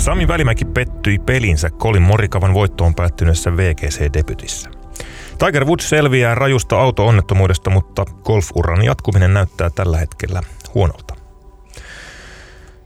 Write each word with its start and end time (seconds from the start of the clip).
Sami 0.00 0.28
Välimäki 0.28 0.64
pettyi 0.64 1.18
pelinsä 1.18 1.70
Colin 1.70 2.02
Morikavan 2.02 2.54
voittoon 2.54 2.94
päättyneessä 2.94 3.50
VGC-debytissä. 3.50 4.70
Tiger 5.38 5.64
Woods 5.64 5.88
selviää 5.88 6.34
rajusta 6.34 6.80
auto-onnettomuudesta, 6.80 7.70
mutta 7.70 8.04
golfuran 8.04 8.84
jatkuminen 8.84 9.34
näyttää 9.34 9.70
tällä 9.70 9.98
hetkellä 9.98 10.42
huonolta. 10.74 11.16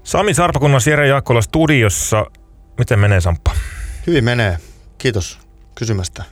Sami 0.04 0.34
Sarpakunnan 0.34 0.80
Jere 0.86 1.08
Jaakkola 1.08 1.42
studiossa. 1.42 2.26
Miten 2.78 2.98
menee 2.98 3.20
Samppa? 3.20 3.50
Hyvin 4.06 4.24
menee. 4.24 4.58
Kiitos 4.98 5.38
kysymästä. 5.74 6.24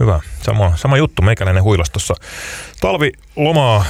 Hyvä. 0.00 0.20
Sama, 0.42 0.72
sama 0.76 0.96
juttu 0.96 1.22
meikäläinen 1.22 1.62
huilastossa. 1.62 2.14
Talvi 2.80 3.12
lomaa 3.36 3.84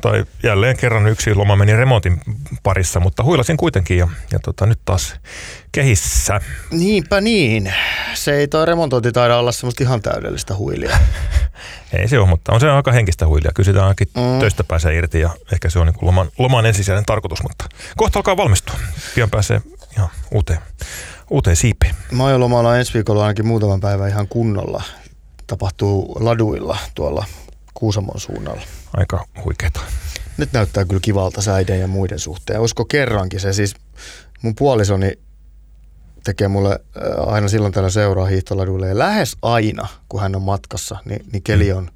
tai 0.00 0.24
jälleen 0.42 0.76
kerran 0.76 1.06
yksi 1.06 1.34
loma 1.34 1.56
meni 1.56 1.76
remontin 1.76 2.20
parissa, 2.62 3.00
mutta 3.00 3.24
huilasin 3.24 3.56
kuitenkin 3.56 3.98
ja, 3.98 4.08
ja 4.32 4.38
tota, 4.38 4.66
nyt 4.66 4.78
taas 4.84 5.14
kehissä. 5.72 6.40
Niinpä 6.70 7.20
niin. 7.20 7.72
Se 8.14 8.34
ei 8.34 8.48
toi 8.48 8.66
remontointi 8.66 9.12
taida 9.12 9.36
olla 9.36 9.52
semmoista 9.52 9.84
ihan 9.84 10.02
täydellistä 10.02 10.56
huilia. 10.56 10.98
ei 11.98 12.08
se 12.08 12.18
ole, 12.18 12.28
mutta 12.28 12.52
on 12.52 12.60
se 12.60 12.70
aika 12.70 12.92
henkistä 12.92 13.26
huilia. 13.26 13.50
Kyllä 13.54 13.64
sitä 13.64 13.82
ainakin 13.82 14.08
mm. 14.16 14.38
töistä 14.40 14.64
pääsee 14.64 14.94
irti 14.94 15.20
ja 15.20 15.30
ehkä 15.52 15.70
se 15.70 15.78
on 15.78 15.86
niin 15.86 15.96
loman, 16.02 16.28
loman 16.38 16.66
ensisijainen 16.66 17.06
tarkoitus, 17.06 17.42
mutta 17.42 17.64
kohta 17.96 18.18
alkaa 18.18 18.36
valmistua. 18.36 18.74
Pian 19.14 19.30
pääsee 19.30 19.62
ihan 19.96 20.08
uuteen, 20.30 20.60
uuteen 21.30 21.56
siipeen. 21.56 21.94
Mä 22.12 22.24
oon 22.24 22.40
lomalla 22.40 22.78
ensi 22.78 22.94
viikolla 22.94 23.22
ainakin 23.22 23.46
muutaman 23.46 23.80
päivän 23.80 24.08
ihan 24.08 24.28
kunnolla. 24.28 24.82
Tapahtuu 25.46 26.16
laduilla 26.20 26.78
tuolla 26.94 27.24
Kuusamon 27.74 28.20
suunnalla. 28.20 28.62
Aika 28.96 29.24
huikeeta. 29.44 29.80
Nyt 30.36 30.52
näyttää 30.52 30.84
kyllä 30.84 31.00
kivalta 31.00 31.42
säiden 31.42 31.80
ja 31.80 31.86
muiden 31.86 32.18
suhteen. 32.18 32.60
Olisiko 32.60 32.84
kerrankin 32.84 33.40
se 33.40 33.52
siis, 33.52 33.74
mun 34.42 34.54
puolisoni 34.54 35.12
tekee 36.24 36.48
mulle 36.48 36.70
äh, 36.96 37.32
aina 37.34 37.48
silloin 37.48 37.72
tällä 37.72 37.90
seuraa 37.90 38.26
hiihtoladuille 38.26 38.88
ja 38.88 38.98
lähes 38.98 39.36
aina, 39.42 39.88
kun 40.08 40.20
hän 40.20 40.36
on 40.36 40.42
matkassa, 40.42 40.96
niin, 41.04 41.26
niin 41.32 41.42
keli 41.42 41.72
mm. 41.72 41.78
on 41.78 41.90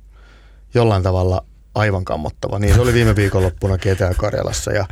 jollain 0.74 1.02
tavalla 1.02 1.44
aivan 1.74 2.04
kammottava. 2.04 2.58
Niin 2.58 2.74
se 2.74 2.80
oli 2.80 2.92
viime 2.92 3.16
viikonloppuna 3.16 3.78
Ketä-Karjalassa. 3.78 4.72
Ja, 4.72 4.86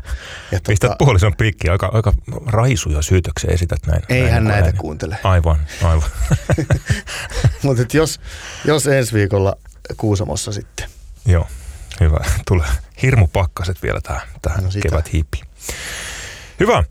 ja 0.53 0.61
Pistät 0.69 0.91
tota, 0.91 1.05
puolison 1.05 1.37
piikki, 1.37 1.69
aika, 1.69 1.91
aika 1.93 2.13
raisuja 2.47 3.03
syytöksiä 3.03 3.51
esität 3.51 3.79
näin. 3.87 4.03
Ei 4.09 4.21
näin 4.21 4.33
hän 4.33 4.45
näitä 4.45 4.63
näin. 4.63 4.77
kuuntele. 4.77 5.19
Aivan, 5.25 5.59
aivan. 5.83 6.11
Mutta 7.63 7.97
jos, 7.97 8.21
jos 8.65 8.87
ensi 8.87 9.13
viikolla 9.13 9.57
Kuusamossa 9.97 10.53
sitten. 10.53 10.89
Joo, 11.27 11.47
hyvä. 12.01 12.25
Tulee 12.49 12.69
hirmupakkaset 13.03 13.83
vielä 13.83 14.01
tähän, 14.01 14.29
tähän 14.43 14.65
no 14.65 14.71
kevät 14.83 15.13
hiippiin. 15.13 15.45
Hyvä. 16.61 16.85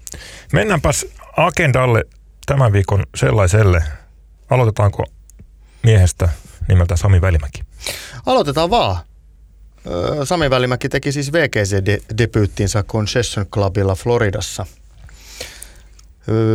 Mennäänpäs 0.54 1.06
agendalle 1.38 2.04
tämän 2.46 2.74
viikon 2.74 3.04
sellaiselle. 3.16 3.84
Aloitetaanko 4.50 5.04
miehestä 5.84 6.30
nimeltä 6.68 6.96
Sami 6.96 7.22
Välimäki? 7.22 7.62
Aloitetaan 8.26 8.70
vaan. 8.70 8.98
Sami 10.24 10.50
Välimäki 10.50 10.90
teki 10.90 11.12
siis 11.12 11.32
VGC-debyyttinsä 11.34 12.84
Concession 12.84 13.46
Clubilla 13.48 13.96
Floridassa. 13.96 14.66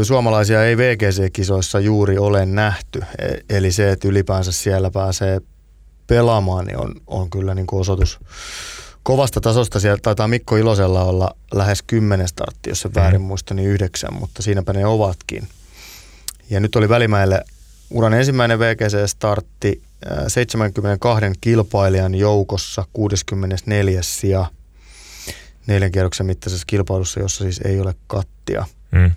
Suomalaisia 0.03 0.65
ei 0.65 0.77
VGC-kisoissa 0.77 1.81
juuri 1.81 2.19
ole 2.19 2.47
nähty, 2.47 3.03
e- 3.19 3.57
eli 3.57 3.73
se, 3.73 3.91
että 3.91 4.09
ylipäänsä 4.09 4.53
siellä 4.53 4.91
pääsee 4.91 5.41
pelaamaan, 6.07 6.67
niin 6.67 6.79
on, 6.79 6.95
on 7.07 7.31
kyllä 7.31 7.55
niin 7.55 7.67
kuin 7.67 7.81
osoitus 7.81 8.19
kovasta 9.03 9.41
tasosta. 9.41 9.81
Siellä 9.81 9.99
taitaa 10.03 10.29
Mikko 10.29 10.57
Ilosella 10.57 11.05
olla 11.05 11.37
lähes 11.55 11.83
kymmenen 11.83 12.29
startti, 12.29 12.71
jos 12.71 12.81
se 12.81 12.89
mm. 12.89 12.95
väärin 12.95 13.21
muista, 13.21 13.55
niin 13.55 13.69
yhdeksän, 13.69 14.15
mutta 14.15 14.43
siinäpä 14.43 14.73
ne 14.73 14.87
ovatkin. 14.87 15.49
Ja 16.51 16.61
nyt 16.61 16.77
oli 16.77 16.89
Välimäelle 16.89 17.45
uran 17.91 18.15
ensimmäinen 18.15 18.59
VGC-startti 18.59 19.83
72 20.29 21.25
kilpailijan 21.41 22.15
joukossa 22.15 22.85
64 22.93 24.03
sija 24.03 24.47
neljän 25.67 25.93
kierroksen 25.93 26.27
mittaisessa 26.27 26.65
kilpailussa, 26.67 27.21
jossa 27.21 27.45
siis 27.45 27.61
ei 27.65 27.81
ole 27.81 27.95
kattia. 28.07 28.67
Mm. 28.91 29.11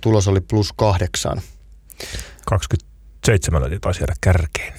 tulos 0.00 0.28
oli 0.28 0.40
plus 0.40 0.72
kahdeksan. 0.72 1.40
27 2.46 3.62
oli 3.62 3.78
taisi 3.80 4.00
jäädä 4.00 4.14
kärkeen. 4.20 4.72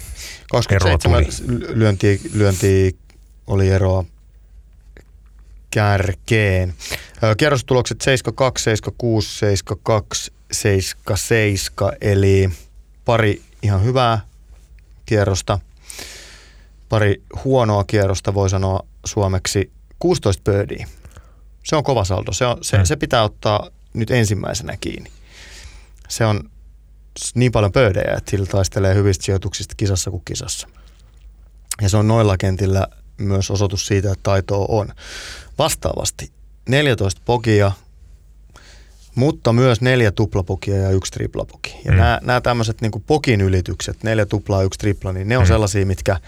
27 0.52 1.26
lyönti, 1.68 2.22
lyönti 2.34 2.98
oli 3.48 3.70
eroa 3.70 4.04
kärkeen. 5.72 6.74
Kierrostulokset 7.38 8.02
72, 8.02 8.64
76, 8.64 9.38
72, 9.40 10.32
77, 10.52 11.98
eli 12.02 12.50
pari 13.06 13.42
ihan 13.62 13.84
hyvää 13.84 14.20
kierrosta, 15.06 15.60
pari 16.90 17.22
huonoa 17.44 17.84
kierrosta 17.84 18.34
voi 18.34 18.50
sanoa 18.50 18.80
suomeksi 19.06 19.72
16 20.00 20.52
birdia. 20.52 20.88
Se 21.64 21.76
on 21.76 21.84
kova 21.84 22.04
saldo. 22.04 22.34
Se, 22.34 22.46
on, 22.46 22.58
se, 22.62 22.78
mm. 22.78 22.86
se 22.86 22.96
pitää 22.96 23.24
ottaa 23.24 23.70
nyt 23.94 24.12
ensimmäisenä 24.12 24.78
kiinni. 24.78 25.12
Se 26.10 26.26
on 26.26 26.50
niin 27.36 27.52
paljon 27.52 27.72
pöydejä, 27.72 28.16
että 28.18 28.32
sillä 28.32 28.46
taistelee 28.46 28.96
hyvistä 28.96 29.26
sijoituksista 29.26 29.76
kisassa 29.78 30.12
kuin 30.12 30.22
kisassa. 30.26 30.68
Ja 31.82 31.90
se 31.90 31.98
on 31.98 32.08
noilla 32.08 32.38
kentillä 32.38 32.88
myös 33.18 33.52
osoitus 33.52 33.88
siitä, 33.88 34.12
että 34.12 34.24
taitoa 34.24 34.66
on. 34.70 34.90
Vastaavasti 35.58 36.32
14 36.70 37.22
pokia, 37.26 37.72
mutta 39.16 39.54
myös 39.54 39.82
neljä 39.82 40.12
tuplapokia 40.12 40.78
ja 40.78 40.90
yksi 40.90 41.12
triplapoki. 41.12 41.76
Ja 41.86 41.92
mm. 41.92 41.98
nämä, 41.98 42.20
nämä 42.24 42.42
tämmöiset 42.42 42.82
niin 42.82 43.04
pokin 43.08 43.42
ylitykset, 43.42 44.04
neljä 44.04 44.26
tuplaa, 44.26 44.64
yksi 44.64 44.80
tripla, 44.80 45.14
niin 45.14 45.30
ne 45.30 45.38
on 45.38 45.44
mm. 45.44 45.48
sellaisia, 45.48 45.86
mitkä 45.86 46.20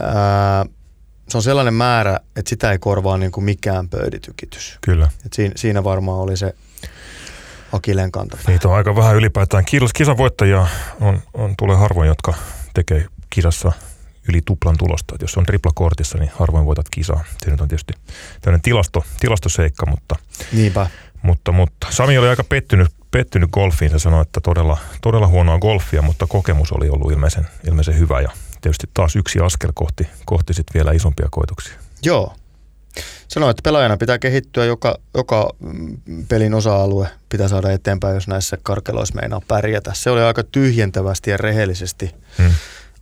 ää, 0.00 0.66
se 1.28 1.36
on 1.36 1.42
sellainen 1.42 1.74
määrä, 1.74 2.20
että 2.36 2.48
sitä 2.48 2.72
ei 2.72 2.78
korvaa 2.78 3.18
niin 3.18 3.32
kuin 3.32 3.44
mikään 3.44 3.88
pöyditykitys. 3.88 4.78
Kyllä. 4.80 5.08
Et 5.26 5.32
siinä, 5.32 5.52
siinä 5.56 5.84
varmaan 5.84 6.18
oli 6.18 6.36
se 6.36 6.54
Akileen 7.72 8.12
kantapää. 8.12 8.44
Niitä 8.48 8.68
on 8.68 8.74
aika 8.74 8.96
vähän 8.96 9.16
ylipäätään. 9.16 9.64
Kisan 9.94 10.16
voittajia 10.16 10.66
on, 11.00 11.22
on, 11.34 11.54
tulee 11.58 11.76
harvoin, 11.76 12.08
jotka 12.08 12.34
tekee 12.74 13.06
kisassa 13.30 13.72
yli 14.28 14.42
tuplan 14.44 14.76
tulosta. 14.78 15.14
Et 15.14 15.20
jos 15.22 15.36
on 15.36 15.46
triplakortissa, 15.46 16.18
niin 16.18 16.30
harvoin 16.34 16.66
voitat 16.66 16.86
kisaa. 16.90 17.24
Se 17.44 17.50
nyt 17.50 17.60
on 17.60 17.68
tietysti 17.68 17.92
tämmöinen 18.40 18.62
tilasto, 18.62 19.04
tilastoseikka, 19.20 19.86
mutta, 19.86 20.16
Niinpä. 20.52 20.86
mutta, 21.22 21.52
mutta 21.52 21.86
Sami 21.90 22.18
oli 22.18 22.28
aika 22.28 22.44
pettynyt, 22.44 22.88
pettynyt 23.10 23.50
golfiin. 23.50 23.90
Se 23.90 23.98
sanoi, 23.98 24.22
että 24.22 24.40
todella, 24.40 24.78
todella 25.02 25.26
huonoa 25.26 25.58
golfia, 25.58 26.02
mutta 26.02 26.26
kokemus 26.26 26.72
oli 26.72 26.88
ollut 26.90 27.12
ilmeisen, 27.12 27.46
ilmeisen 27.66 27.98
hyvä 27.98 28.20
ja 28.20 28.30
tietysti 28.60 28.86
taas 28.94 29.16
yksi 29.16 29.40
askel 29.40 29.70
kohti, 29.74 30.08
kohti 30.24 30.54
sit 30.54 30.66
vielä 30.74 30.92
isompia 30.92 31.28
koituksia. 31.30 31.74
Joo, 32.02 32.34
Sanoin, 33.28 33.50
että 33.50 33.62
pelaajana 33.62 33.96
pitää 33.96 34.18
kehittyä, 34.18 34.64
joka, 34.64 34.98
joka 35.14 35.50
pelin 36.28 36.54
osa-alue 36.54 37.08
pitää 37.28 37.48
saada 37.48 37.72
eteenpäin, 37.72 38.14
jos 38.14 38.28
näissä 38.28 38.58
karkeloissa 38.62 39.14
meinaa 39.14 39.40
pärjätä. 39.48 39.92
Se 39.94 40.10
oli 40.10 40.20
aika 40.20 40.42
tyhjentävästi 40.42 41.30
ja 41.30 41.36
rehellisesti 41.36 42.14
hmm. 42.38 42.50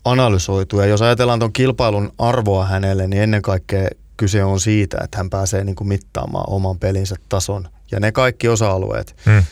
analysoitu. 0.04 0.80
Ja 0.80 0.86
jos 0.86 1.02
ajatellaan 1.02 1.38
tuon 1.38 1.52
kilpailun 1.52 2.12
arvoa 2.18 2.66
hänelle, 2.66 3.06
niin 3.06 3.22
ennen 3.22 3.42
kaikkea 3.42 3.88
kyse 4.16 4.44
on 4.44 4.60
siitä, 4.60 4.98
että 5.04 5.16
hän 5.16 5.30
pääsee 5.30 5.64
niin 5.64 5.76
kuin 5.76 5.88
mittaamaan 5.88 6.44
oman 6.48 6.78
pelinsä 6.78 7.16
tason. 7.28 7.68
Ja 7.90 8.00
ne 8.00 8.12
kaikki 8.12 8.48
osa-alueet 8.48 9.16
hmm. 9.26 9.42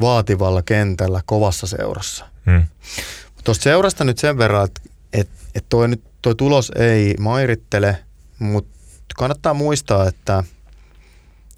vaativalla 0.00 0.62
kentällä, 0.62 1.20
kovassa 1.26 1.66
seurassa. 1.66 2.24
Hmm. 2.46 2.62
Tuosta 3.44 3.62
seurasta 3.62 4.04
nyt 4.04 4.18
sen 4.18 4.38
verran, 4.38 4.64
että 4.64 4.80
et, 5.12 5.28
et 5.54 5.64
toi, 5.68 5.88
nyt, 5.88 6.02
toi 6.22 6.34
tulos 6.34 6.72
ei 6.76 7.14
mairittele, 7.18 7.98
mutta 8.38 8.79
kannattaa 9.16 9.54
muistaa, 9.54 10.08
että 10.08 10.44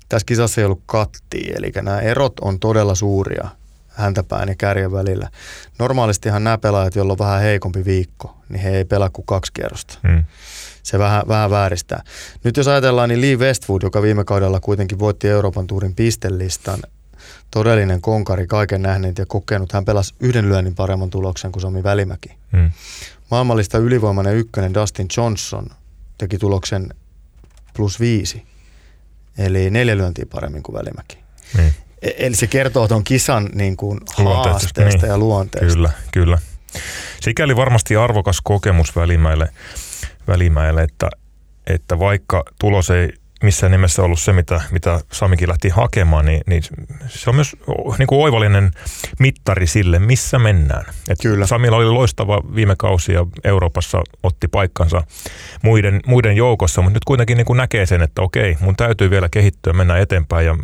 tässä 0.09 0.27
kisassa 0.27 0.61
ei 0.61 0.65
ollut 0.65 0.83
kattia, 0.87 1.55
eli 1.57 1.73
nämä 1.83 2.01
erot 2.01 2.41
on 2.41 2.61
todella 2.61 2.95
suuria 2.95 3.49
häntäpään 3.89 4.49
ja 4.49 4.55
kärjen 4.55 4.93
välillä. 4.93 5.29
Normaalistihan 5.79 6.45
nämä 6.45 6.59
pelaajat, 6.59 6.95
joilla 6.95 7.13
on 7.13 7.19
vähän 7.19 7.41
heikompi 7.41 7.85
viikko, 7.85 8.37
niin 8.49 8.61
he 8.61 8.77
ei 8.77 8.85
pelaa 8.85 9.11
kuin 9.11 9.27
kaksi 9.27 9.53
kierrosta. 9.53 9.99
Mm. 10.03 10.25
Se 10.83 10.99
vähän, 10.99 11.23
vähän 11.29 11.51
vääristää. 11.51 12.03
Nyt 12.45 12.57
jos 12.57 12.69
ajatellaan, 12.69 13.09
niin 13.09 13.21
Lee 13.21 13.37
Westwood, 13.37 13.83
joka 13.83 14.03
viime 14.03 14.25
kaudella 14.25 14.61
kuitenkin 14.61 14.99
voitti 14.99 15.29
Euroopan 15.29 15.67
tuurin 15.67 15.95
pistelistan, 15.95 16.79
todellinen 17.51 18.01
konkari, 18.01 18.47
kaiken 18.47 18.83
nähneet 18.83 19.19
ja 19.19 19.27
kokenut. 19.27 19.73
Hän 19.73 19.85
pelasi 19.85 20.15
yhden 20.21 20.49
lyönnin 20.49 20.75
paremman 20.75 21.11
tuloksen 21.11 21.53
kuin 21.53 21.61
Sami 21.63 21.83
Välimäki. 21.83 22.37
Mm. 22.53 22.71
Maailmallista 23.31 23.79
ylivoimainen 23.79 24.37
ykkönen 24.37 24.75
Dustin 24.75 25.07
Johnson 25.17 25.67
teki 26.19 26.39
tuloksen 26.39 26.95
plus 27.77 28.01
viisi. 28.01 28.43
Eli 29.39 29.71
neljä 29.71 29.97
lyöntiä 29.97 30.27
paremmin 30.33 30.63
kuin 30.63 30.79
Välimäki. 30.79 31.19
Niin. 31.57 31.75
E- 32.03 32.27
eli 32.27 32.37
se 32.37 32.47
kertoo 32.47 32.89
tuon 32.89 33.05
kisan 33.05 33.49
niin 33.55 33.77
kuin 33.77 34.01
haasteesta 34.17 34.83
niin. 35.03 35.09
ja 35.09 35.19
luonteesta. 35.19 35.75
Kyllä, 35.75 35.91
kyllä. 36.13 36.39
Sikäli 37.21 37.57
varmasti 37.57 37.97
arvokas 37.97 38.41
kokemus 38.45 38.97
Välimäelle, 38.97 39.49
välimäelle 40.29 40.83
että, 40.83 41.11
että 41.67 41.99
vaikka 41.99 42.45
tulos 42.61 42.91
ei 42.91 43.13
missään 43.43 43.73
nimessä 43.73 44.03
ollut 44.03 44.21
se, 44.21 44.33
mitä, 44.33 44.61
mitä 44.71 45.01
Samikin 45.13 45.49
lähti 45.49 45.69
hakemaan, 45.69 46.25
niin, 46.25 46.41
niin 46.47 46.63
se 47.07 47.31
on 47.31 47.37
myös 47.37 47.57
niin 47.99 48.07
kuin 48.07 48.23
oivallinen 48.23 48.71
mittari 49.19 49.67
sille, 49.67 49.99
missä 49.99 50.39
mennään. 50.39 50.85
Et 51.09 51.19
Kyllä. 51.23 51.47
Samilla 51.47 51.77
oli 51.77 51.85
loistava 51.85 52.43
viime 52.55 52.75
kausi 52.79 53.13
ja 53.13 53.27
Euroopassa 53.45 54.03
otti 54.23 54.49
paikkansa 54.49 55.03
muiden, 55.63 56.01
muiden 56.07 56.37
joukossa, 56.37 56.83
mutta 56.83 56.97
nyt 56.97 57.05
kuitenkin 57.05 57.37
niin 57.37 57.47
kuin 57.47 57.57
näkee 57.57 57.87
sen, 57.87 58.03
että 58.03 58.23
okei, 58.23 58.57
mun 58.61 58.77
täytyy 58.77 59.11
vielä 59.11 59.29
kehittyä, 59.29 59.73
mennä 59.73 59.99
eteenpäin 59.99 60.47
ja 60.47 60.57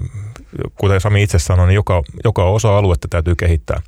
kuten 0.75 1.01
Sami 1.01 1.23
itse 1.23 1.39
sanoi, 1.39 1.67
niin 1.67 1.75
joka, 1.75 2.03
joka 2.25 2.45
osa-aluetta 2.45 3.09
täytyy 3.11 3.35
kehittää. 3.35 3.81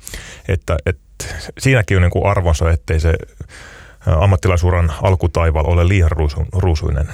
Että, 0.47 0.77
että 0.85 1.25
siinäkin 1.59 1.97
on 1.97 2.01
niin 2.01 2.11
kuin 2.11 2.25
arvonsa, 2.25 2.71
ettei 2.71 2.99
se 2.99 3.13
ammattilaisuran 4.05 4.93
alkutaival 5.01 5.65
ole 5.65 5.87
liian 5.87 6.11
ruusu, 6.11 6.45
ruusuinen. 6.53 7.07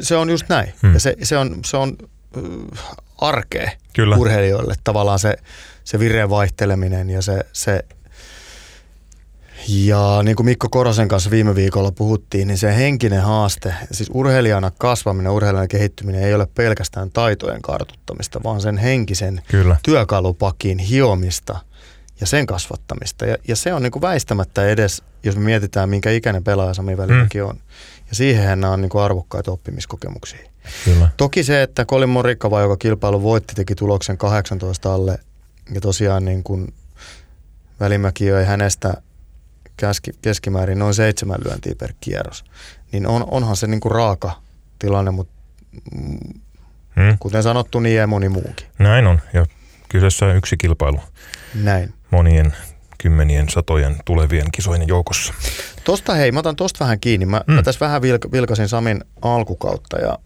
Se 0.00 0.16
on 0.16 0.30
just 0.30 0.48
näin. 0.48 0.72
Hmm. 0.82 0.94
Ja 0.94 1.00
se, 1.00 1.16
se 1.22 1.38
on, 1.38 1.56
se 1.64 1.76
on 1.76 1.96
arkea 3.20 3.70
Kyllä. 3.92 4.16
urheilijoille. 4.16 4.74
Tavallaan 4.84 5.18
se, 5.18 5.36
se 5.84 5.98
vireen 5.98 6.30
vaihteleminen 6.30 7.10
ja 7.10 7.22
se, 7.22 7.44
se 7.52 7.84
ja 9.68 10.20
niin 10.22 10.36
kuin 10.36 10.44
Mikko 10.44 10.68
Korosen 10.70 11.08
kanssa 11.08 11.30
viime 11.30 11.54
viikolla 11.54 11.92
puhuttiin, 11.92 12.48
niin 12.48 12.58
se 12.58 12.76
henkinen 12.76 13.22
haaste, 13.22 13.74
siis 13.90 14.10
urheilijana 14.14 14.70
kasvaminen, 14.78 15.32
urheilijana 15.32 15.68
kehittyminen 15.68 16.22
ei 16.22 16.34
ole 16.34 16.46
pelkästään 16.54 17.10
taitojen 17.10 17.62
kartuttamista, 17.62 18.40
vaan 18.42 18.60
sen 18.60 18.78
henkisen 18.78 19.42
Kyllä. 19.48 19.76
työkalupakin 19.82 20.78
hiomista 20.78 21.58
ja 22.20 22.26
sen 22.26 22.46
kasvattamista. 22.46 23.26
Ja, 23.26 23.36
ja 23.48 23.56
se 23.56 23.74
on 23.74 23.82
niin 23.82 23.92
kuin 23.92 24.02
väistämättä 24.02 24.66
edes, 24.66 25.02
jos 25.22 25.36
me 25.36 25.42
mietitään, 25.42 25.88
minkä 25.88 26.10
ikäinen 26.10 26.44
pelaaja 26.44 26.74
Sami 26.74 26.96
Välimäki 26.96 27.38
mm. 27.40 27.48
on. 27.48 27.56
Ja 28.08 28.14
siihen 28.14 28.60
nämä 28.60 28.72
on 28.72 28.80
niin 28.80 28.90
kuin 28.90 29.02
arvokkaita 29.02 29.52
oppimiskokemuksia. 29.52 30.50
Kyllä. 30.84 31.08
Toki 31.16 31.44
se, 31.44 31.62
että 31.62 31.84
Colin 31.84 32.08
Morikkava, 32.08 32.60
joka 32.60 32.76
kilpailu 32.76 33.22
voitti, 33.22 33.54
teki 33.54 33.74
tuloksen 33.74 34.18
18 34.18 34.94
alle 34.94 35.18
ja 35.74 35.80
tosiaan 35.80 36.24
niin 36.24 36.42
kuin 36.42 36.74
Välimäki 37.80 38.30
ei 38.30 38.44
hänestä 38.44 38.94
keski, 39.76 40.10
keskimäärin 40.22 40.78
noin 40.78 40.94
seitsemän 40.94 41.40
lyöntiä 41.44 41.74
per 41.78 41.92
kierros, 42.00 42.44
niin 42.92 43.06
on, 43.06 43.24
onhan 43.30 43.56
se 43.56 43.66
niin 43.66 43.80
kuin 43.80 43.92
raaka 43.92 44.40
tilanne, 44.78 45.10
mutta 45.10 45.34
hmm. 46.96 47.18
kuten 47.18 47.42
sanottu, 47.42 47.80
niin 47.80 47.96
ja 47.96 48.06
moni 48.06 48.28
muukin. 48.28 48.66
Näin 48.78 49.06
on, 49.06 49.20
ja 49.32 49.46
kyseessä 49.88 50.26
on 50.26 50.36
yksi 50.36 50.56
kilpailu. 50.56 51.00
Näin. 51.54 51.94
Monien 52.14 52.56
kymmenien, 52.98 53.48
satojen 53.48 53.96
tulevien 54.04 54.46
kisojen 54.52 54.88
joukossa. 54.88 55.34
Tosta 55.84 56.14
hei, 56.14 56.32
mä 56.32 56.38
otan 56.38 56.56
tosta 56.56 56.84
vähän 56.84 57.00
kiinni. 57.00 57.26
Mä, 57.26 57.40
hmm. 57.46 57.54
mä 57.54 57.62
tässä 57.62 57.86
vähän 57.86 58.02
vilka, 58.02 58.32
vilkasin 58.32 58.68
Samin 58.68 59.04
alkukautta 59.22 60.00
ja 60.00 60.18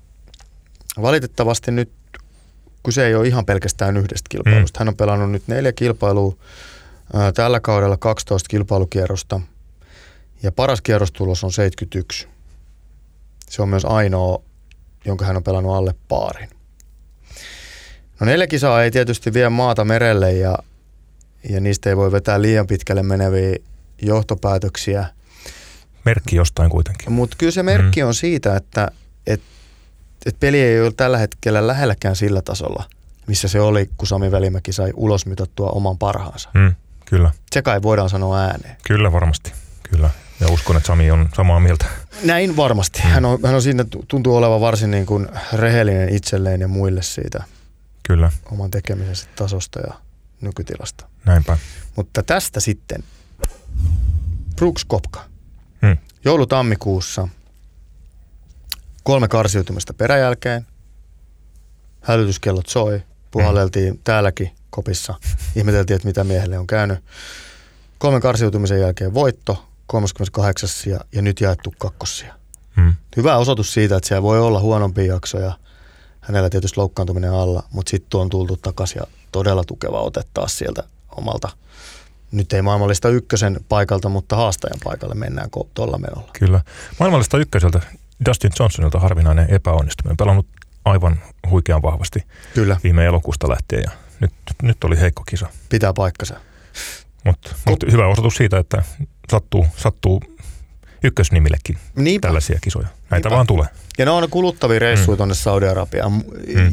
valitettavasti 1.03 1.71
nyt 1.71 1.93
kyse 2.85 3.07
ei 3.07 3.15
ole 3.15 3.27
ihan 3.27 3.47
pelkästään 3.47 3.97
yhdestä 3.97 4.27
kilpailusta. 4.29 4.79
Hmm. 4.79 4.81
Hän 4.81 4.89
on 4.89 4.97
pelannut 4.97 5.31
nyt 5.31 5.43
neljä 5.47 5.73
kilpailua 5.73 6.37
Tällä 7.35 7.61
kaudella 7.61 7.97
12 7.97 8.49
kilpailukierrosta 8.49 9.41
ja 10.43 10.53
paras 10.53 10.81
kierrostulos 10.81 11.45
on 11.45 11.53
71. 11.53 12.29
Se 13.51 13.63
on 13.63 13.69
myös 13.69 13.85
ainoa, 13.85 14.43
jonka 15.05 15.25
hän 15.25 15.37
on 15.37 15.43
pelannut 15.43 15.75
alle 15.75 15.95
paarin. 16.09 16.49
No 18.21 18.25
neljä 18.25 18.47
kisaa 18.47 18.83
ei 18.83 18.91
tietysti 18.91 19.33
vie 19.33 19.49
maata 19.49 19.85
merelle 19.85 20.33
ja, 20.33 20.59
ja 21.49 21.61
niistä 21.61 21.91
ei 21.91 21.97
voi 21.97 22.13
vetää 22.13 22.43
liian 22.43 22.67
pitkälle 22.67 23.03
meneviä 23.03 23.57
johtopäätöksiä. 24.03 25.07
Merkki 26.05 26.37
jostain 26.37 26.71
kuitenkin. 26.71 27.13
Mutta 27.13 27.37
kyllä 27.39 27.53
se 27.53 27.63
merkki 27.63 28.03
mm. 28.03 28.07
on 28.07 28.15
siitä, 28.15 28.57
että 28.57 28.89
et, 29.27 29.41
et 30.27 30.37
peli 30.41 30.61
ei 30.61 30.81
ole 30.81 30.93
tällä 30.97 31.19
hetkellä 31.19 31.67
lähelläkään 31.67 32.17
sillä 32.17 32.43
tasolla, 32.43 32.85
missä 33.27 33.49
se 33.49 33.61
oli, 33.61 33.91
kun 33.97 34.09
Sami 34.09 34.31
Välimäki 34.31 34.73
sai 34.73 34.91
ulosmitattua 34.95 35.71
oman 35.71 35.99
parhaansa. 35.99 36.51
Mm. 36.55 36.75
Kyllä. 37.07 37.31
Se 37.51 37.63
kai 37.63 37.83
voidaan 37.83 38.11
sanoa 38.11 38.39
ääneen. 38.41 38.77
Kyllä 38.87 39.13
varmasti, 39.13 39.53
kyllä. 39.91 40.11
Ja 40.41 40.49
uskon, 40.49 40.77
että 40.77 40.87
Sami 40.87 41.11
on 41.11 41.29
samaa 41.37 41.61
mieltä. 41.61 41.87
Näin 42.23 42.57
varmasti. 42.57 43.01
Mm. 43.05 43.11
Hän, 43.11 43.25
on, 43.25 43.39
hän 43.45 43.55
on 43.55 43.63
siinä, 43.63 43.85
tuntuu 44.09 44.37
olevan 44.37 44.61
varsin 44.61 44.91
niin 44.91 45.07
kuin 45.07 45.29
rehellinen 45.53 46.09
itselleen 46.09 46.61
ja 46.61 46.69
muille 46.69 47.03
siitä 47.03 47.45
Kyllä. 48.03 48.33
oman 48.53 48.71
tekemisensä 48.71 49.27
tasosta 49.37 49.81
ja 49.81 49.95
nykytilasta. 50.41 51.08
Näinpä. 51.25 51.59
Mutta 51.97 52.23
tästä 52.23 52.61
sitten 52.61 53.05
Brooks 54.57 54.85
Kopka. 54.85 55.25
Hmm. 55.87 55.97
Joulu-tammikuussa 56.25 57.29
kolme 59.03 59.29
karsiutumista 59.29 59.95
peräjälkeen. 59.95 60.67
Hälytyskellot 62.01 62.67
soi. 62.67 63.03
Puhalleltiin 63.31 63.93
hmm. 63.93 64.01
täälläkin 64.05 64.51
kopissa. 64.71 65.15
Ihmeteltiin, 65.57 65.95
että 65.95 66.09
mitä 66.09 66.25
miehelle 66.25 66.59
on 66.59 66.67
käynyt. 66.67 66.99
Kolmen 67.99 68.21
karsiutumisen 68.21 68.81
jälkeen 68.81 69.15
voitto, 69.15 69.69
38. 69.87 70.69
ja, 70.87 71.01
ja 71.13 71.23
nyt 71.23 71.41
jaettu 71.41 71.75
kakkossia. 71.79 72.35
Hmm. 72.77 72.95
Hyvä 73.17 73.37
osoitus 73.37 73.73
siitä, 73.73 73.97
että 73.97 74.09
siellä 74.09 74.23
voi 74.23 74.41
olla 74.41 74.61
huonompia 74.61 75.05
jaksoja. 75.05 75.59
Hänellä 76.21 76.51
tietysti 76.51 76.81
loukkaantuminen 76.81 77.33
alla, 77.33 77.63
mutta 77.71 77.91
sitten 77.91 78.21
on 78.21 78.29
tultu 78.29 78.57
takaisin 78.57 78.99
ja 79.01 79.07
todella 79.33 79.65
tukeva 79.65 80.01
ote 80.01 80.23
taas 80.35 80.59
sieltä 80.59 80.85
omalta 81.19 81.49
nyt 82.33 82.53
ei 82.53 82.63
maailmallista 82.63 83.09
ykkösen 83.09 83.61
paikalta, 83.69 84.09
mutta 84.09 84.37
haastajan 84.37 84.79
paikalle 84.85 85.15
mennään 85.15 85.49
tuolla 85.75 85.99
menolla. 85.99 86.31
Kyllä. 86.39 86.61
Maailmallista 87.01 87.39
ykköseltä 87.39 87.81
Dustin 88.27 88.51
Johnsonilta 88.59 88.99
harvinainen 88.99 89.47
epäonnistuminen. 89.51 90.17
Pelannut 90.17 90.47
aivan 90.85 91.19
huikean 91.51 91.83
vahvasti 91.83 92.23
Kyllä. 92.55 92.77
viime 92.85 93.05
elokuusta 93.05 93.49
lähtien 93.49 93.83
ja 93.83 93.91
nyt, 94.21 94.33
nyt 94.63 94.85
oli 94.85 95.01
heikko 95.01 95.23
kisa. 95.29 95.47
Pitää 95.69 95.93
paikkansa. 95.93 96.41
Mutta 97.25 97.55
mut 97.67 97.85
hyvä 97.93 98.07
osoitus 98.07 98.35
siitä, 98.35 98.59
että 98.59 98.83
sattuu, 99.31 99.67
sattuu 99.77 100.23
ykkösnimillekin 101.05 101.79
Niinpä. 101.97 102.29
tällaisia 102.29 102.59
kisoja. 102.63 102.87
Näitä 103.11 103.29
Niinpä. 103.29 103.31
vaan 103.31 103.47
tulee. 103.47 103.67
Ja 103.99 104.05
ne 104.05 104.11
on 104.11 104.31
kuluttavia 104.31 104.79
reissuja 104.79 105.15
mm. 105.15 105.17
tuonne 105.17 105.35
Saudi-Arabiaan 105.35 106.13
mm. 106.13 106.23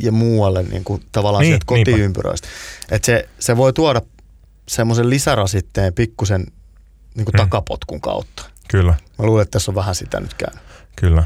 ja 0.01 0.11
muualle 0.11 0.63
niin 0.63 0.83
kuin 0.83 1.03
tavallaan 1.11 1.41
niin, 1.41 1.51
sieltä 1.51 1.65
kotiympyröistä. 1.65 2.47
Että 2.91 3.05
se, 3.05 3.29
se 3.39 3.57
voi 3.57 3.73
tuoda 3.73 4.01
semmoisen 4.67 5.09
lisärasitteen 5.09 5.93
pikkusen 5.93 6.45
niin 7.15 7.25
kuin 7.25 7.33
mm. 7.33 7.37
takapotkun 7.37 8.01
kautta. 8.01 8.43
Kyllä. 8.67 8.93
Mä 9.19 9.25
luulen, 9.25 9.41
että 9.41 9.51
tässä 9.51 9.71
on 9.71 9.75
vähän 9.75 9.95
sitä 9.95 10.19
nyt 10.19 10.33
käynyt. 10.33 10.63
Kyllä. 10.95 11.23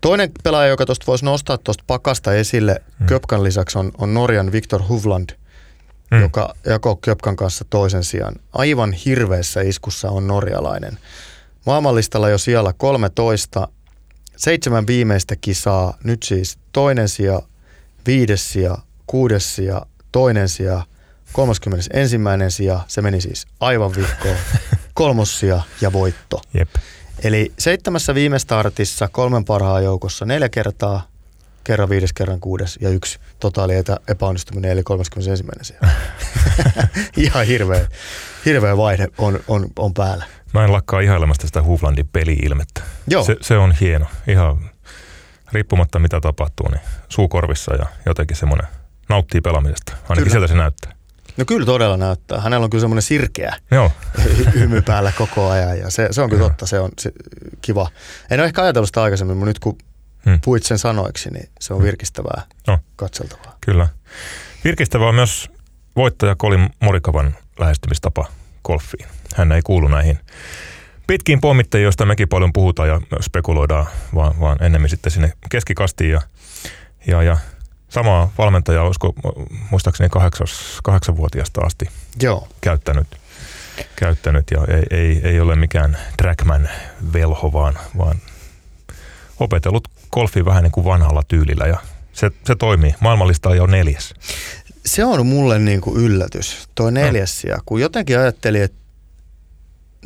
Toinen 0.00 0.30
pelaaja, 0.44 0.68
joka 0.68 0.86
tuosta 0.86 1.06
voisi 1.06 1.24
nostaa 1.24 1.58
tuosta 1.58 1.84
pakasta 1.86 2.34
esille 2.34 2.82
mm. 2.98 3.06
Köpkan 3.06 3.44
lisäksi 3.44 3.78
on, 3.78 3.92
on 3.98 4.14
Norjan 4.14 4.52
Viktor 4.52 4.82
Hovland, 4.82 5.30
mm. 6.10 6.20
joka 6.20 6.54
jakoi 6.66 6.96
Köpkan 7.00 7.36
kanssa 7.36 7.64
toisen 7.70 8.04
sijaan. 8.04 8.34
Aivan 8.52 8.92
hirveässä 8.92 9.60
iskussa 9.60 10.10
on 10.10 10.26
norjalainen. 10.26 10.98
Maailmanlistalla 11.66 12.28
jo 12.28 12.38
siellä 12.38 12.72
13, 12.72 13.68
seitsemän 14.36 14.86
viimeistä 14.86 15.36
kisaa, 15.36 15.98
nyt 16.04 16.22
siis 16.22 16.58
toinen 16.72 17.08
sija, 17.08 17.42
viides 18.06 18.52
sija, 18.52 18.78
kuudes 19.06 19.56
sija, 19.56 19.86
toinen 20.12 20.48
sija, 20.48 20.86
31. 21.32 21.90
sija, 22.48 22.80
se 22.86 23.02
meni 23.02 23.20
siis 23.20 23.46
aivan 23.60 23.94
vihkoon, 23.96 24.36
kolmos 24.94 25.40
sija 25.40 25.62
ja 25.80 25.92
voitto. 25.92 26.40
Jep. 26.54 26.68
Eli 27.24 27.52
seitsemässä 27.58 28.14
viime 28.14 28.38
startissa 28.38 29.08
kolmen 29.08 29.44
parhaan 29.44 29.84
joukossa 29.84 30.24
neljä 30.24 30.48
kertaa, 30.48 31.08
kerran 31.64 31.88
viides, 31.88 32.12
kerran 32.12 32.40
kuudes 32.40 32.78
ja 32.80 32.88
yksi 32.88 33.18
totaali 33.40 33.74
epäonnistuminen 34.08 34.70
eli 34.70 34.82
31. 34.82 35.44
siellä. 35.62 35.88
Ihan 37.16 37.46
hirveä, 37.46 37.86
hirveä 38.44 38.76
vaihe 38.76 39.08
on, 39.18 39.40
on, 39.48 39.66
on 39.78 39.94
päällä. 39.94 40.24
Mä 40.54 40.64
en 40.64 40.72
lakkaa 40.72 41.00
ihailemasta 41.00 41.46
sitä 41.46 41.62
Huflandin 41.62 42.08
peli-ilmettä. 42.12 42.82
Joo. 43.06 43.24
Se, 43.24 43.36
se, 43.40 43.58
on 43.58 43.72
hieno. 43.80 44.06
Ihan 44.26 44.70
riippumatta 45.52 45.98
mitä 45.98 46.20
tapahtuu, 46.20 46.68
niin 46.68 46.80
suukorvissa 47.08 47.74
ja 47.74 47.86
jotenkin 48.06 48.36
semmoinen 48.36 48.66
nauttii 49.08 49.40
pelaamisesta. 49.40 49.92
Ainakin 49.92 50.16
Kyllä. 50.16 50.30
sieltä 50.30 50.46
se 50.46 50.54
näyttää. 50.54 50.92
No 51.36 51.44
kyllä 51.44 51.66
todella 51.66 51.96
näyttää. 51.96 52.40
Hänellä 52.40 52.64
on 52.64 52.70
kyllä 52.70 52.80
semmoinen 52.80 53.02
sirkeä 53.02 53.56
Joo. 53.70 53.92
hymy 54.54 54.82
päällä 54.82 55.12
koko 55.18 55.50
ajan 55.50 55.78
ja 55.78 55.90
se, 55.90 56.08
se 56.10 56.22
on 56.22 56.30
kyllä 56.30 56.42
totta, 56.42 56.66
se 56.66 56.80
on 56.80 56.90
se, 56.98 57.12
kiva. 57.62 57.90
En 58.30 58.40
ole 58.40 58.46
ehkä 58.46 58.62
ajatellut 58.62 58.88
sitä 58.88 59.02
aikaisemmin, 59.02 59.36
mutta 59.36 59.50
nyt 59.50 59.58
kun 59.58 59.78
hmm. 60.24 60.40
puhuit 60.44 60.62
sen 60.62 60.78
sanoiksi, 60.78 61.30
niin 61.30 61.48
se 61.60 61.72
on 61.72 61.78
hmm. 61.78 61.86
virkistävää, 61.86 62.42
no. 62.66 62.78
katseltavaa. 62.96 63.56
Kyllä. 63.60 63.88
Virkistävää 64.64 65.08
on 65.08 65.14
myös 65.14 65.50
voittaja 65.96 66.36
Colin 66.36 66.70
Morikavan 66.80 67.36
lähestymistapa 67.58 68.26
golfiin. 68.64 69.06
Hän 69.36 69.52
ei 69.52 69.62
kuulu 69.62 69.88
näihin 69.88 70.18
pitkiin 71.06 71.40
pommittajiin, 71.40 71.84
joista 71.84 72.06
mekin 72.06 72.28
paljon 72.28 72.52
puhutaan 72.52 72.88
ja 72.88 73.00
spekuloidaan, 73.20 73.86
vaan, 74.14 74.40
vaan 74.40 74.62
ennemmin 74.62 74.90
sitten 74.90 75.12
sinne 75.12 75.32
keskikastiin 75.50 76.10
ja, 76.10 76.20
ja, 77.06 77.22
ja 77.22 77.36
samaa 77.92 78.32
valmentajaa, 78.38 78.84
olisiko 78.84 79.14
muistaakseni 79.70 80.08
kahdeksas, 80.08 80.50
kahdeksanvuotiaasta 80.82 81.60
asti 81.60 81.88
Joo. 82.22 82.48
käyttänyt, 82.60 83.06
käyttänyt 83.96 84.50
ja 84.50 84.58
ei, 84.74 84.98
ei, 84.98 85.20
ei 85.24 85.40
ole 85.40 85.56
mikään 85.56 85.98
trackman 86.16 86.68
velho, 87.12 87.52
vaan, 87.52 87.78
vaan 87.98 88.16
opetellut 89.40 89.88
golfi 90.10 90.44
vähän 90.44 90.62
niin 90.62 90.72
kuin 90.72 90.84
vanhalla 90.84 91.22
tyylillä 91.28 91.66
ja 91.66 91.78
Se, 92.12 92.30
se 92.44 92.54
toimii. 92.54 92.94
Maailmanlista 93.00 93.48
on 93.48 93.56
jo 93.56 93.66
neljäs. 93.66 94.14
Se 94.86 95.04
on 95.04 95.26
mulle 95.26 95.58
niin 95.58 95.80
kuin 95.80 95.96
yllätys, 95.96 96.68
toi 96.74 96.92
neljäs 96.92 97.40
sija, 97.40 97.58
kun 97.66 97.80
jotenkin 97.80 98.18
ajattelin, 98.18 98.62
että 98.62 98.82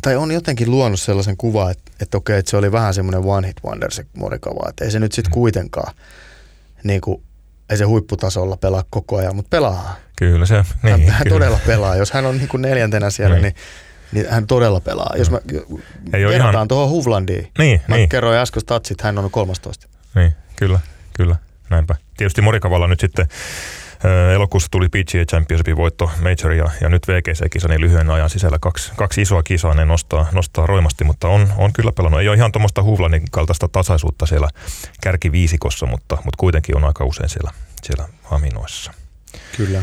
tai 0.03 0.17
on 0.17 0.31
jotenkin 0.33 0.71
luonut 0.71 1.01
sellaisen 1.01 1.37
kuvan, 1.37 1.71
että, 1.71 1.93
että 2.01 2.17
okei, 2.17 2.39
että 2.39 2.51
se 2.51 2.57
oli 2.57 2.73
vähän 2.73 2.95
semmoinen 2.95 3.25
one 3.25 3.49
hit 3.49 3.57
wonder 3.65 3.91
se 3.91 4.07
Morikava, 4.17 4.69
että 4.69 4.85
ei 4.85 4.91
se 4.91 4.99
nyt 4.99 5.13
sitten 5.13 5.33
kuitenkaan 5.33 5.95
niin 6.85 7.01
kuin, 7.01 7.23
ei 7.71 7.77
se 7.77 7.85
huipputasolla 7.85 8.57
pelaa 8.57 8.85
koko 8.91 9.17
ajan, 9.17 9.37
mutta 9.37 9.49
pelaa. 9.49 9.97
Kyllä 10.17 10.47
se, 10.47 10.65
niin, 10.83 10.91
hän, 10.91 11.09
hän 11.09 11.23
kyllä. 11.23 11.35
todella 11.35 11.59
pelaa. 11.67 11.97
Jos 11.97 12.11
hän 12.11 12.27
on 12.27 12.39
niin 12.39 12.49
kuin 12.49 12.63
neljäntenä 12.63 13.11
siellä, 13.11 13.37
niin. 13.37 13.43
niin, 13.43 13.55
niin 14.13 14.27
hän 14.31 14.47
todella 14.47 14.81
pelaa. 14.81 15.15
Jos 15.17 15.31
mä 15.31 15.39
ei 16.13 16.25
verrataan 16.25 16.55
ihan... 16.55 16.69
tuohon 16.69 16.91
Huvlandiin, 16.91 17.53
niin, 17.59 17.81
mä 17.89 17.97
niin. 17.97 18.09
kerroin 18.09 18.39
äsken 18.39 18.61
statsit, 18.61 19.01
hän 19.01 19.19
on 19.19 19.31
13. 19.31 19.89
Niin, 20.15 20.35
kyllä, 20.57 20.81
kyllä, 21.17 21.37
näinpä. 21.71 21.95
Tietysti 22.17 22.43
Morikavalla 22.43 22.87
nyt 22.87 23.01
sitten 23.01 23.27
Elokuussa 24.35 24.69
tuli 24.71 24.89
PGA 24.89 25.25
Championshipin 25.31 25.77
voitto 25.77 26.11
Major 26.21 26.53
ja, 26.53 26.71
ja 26.81 26.89
nyt 26.89 27.09
VGC-kisa 27.09 27.69
niin 27.69 27.81
lyhyen 27.81 28.11
ajan 28.11 28.31
sisällä 28.31 28.59
kaksi, 28.59 28.93
kaksi 28.97 29.23
isoa 29.23 29.43
kisaa 29.43 29.75
ne 29.75 29.85
nostaa, 29.85 30.27
nostaa 30.33 30.67
roimasti, 30.67 31.05
mutta 31.05 31.29
on, 31.29 31.49
on 31.57 31.73
kyllä 31.73 31.93
pelannut. 31.93 32.21
Ei 32.21 32.29
ole 32.29 32.37
ihan 32.37 32.53
tuommoista 32.53 32.83
Huvlanin 32.83 33.23
kaltaista 33.31 33.69
tasaisuutta 33.69 34.27
siellä 34.27 34.49
kärkiviisikossa, 35.01 35.87
mutta, 35.87 36.15
mutta 36.15 36.37
kuitenkin 36.41 36.77
on 36.77 36.85
aika 36.85 37.05
usein 37.05 37.29
siellä, 37.29 37.51
siellä 37.83 38.09
haminoissa. 38.23 38.93
Kyllä. 39.57 39.83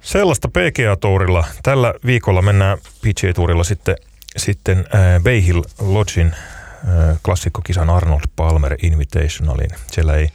Sellaista 0.00 0.48
PGA-tourilla. 0.48 1.44
Tällä 1.62 1.94
viikolla 2.06 2.42
mennään 2.42 2.78
PGA-tourilla 2.78 3.64
sitten, 3.64 3.96
sitten 4.36 4.78
äh, 4.78 5.22
Bay 5.22 5.46
Hill 5.46 5.62
Lodgin 5.80 6.26
äh, 6.26 7.16
klassikkokisan 7.24 7.90
Arnold 7.90 8.22
Palmer 8.36 8.76
Invitationalin. 8.82 9.70
Siellä 9.90 10.16
ei 10.16 10.28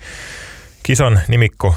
kisan 0.84 1.22
nimikko 1.28 1.76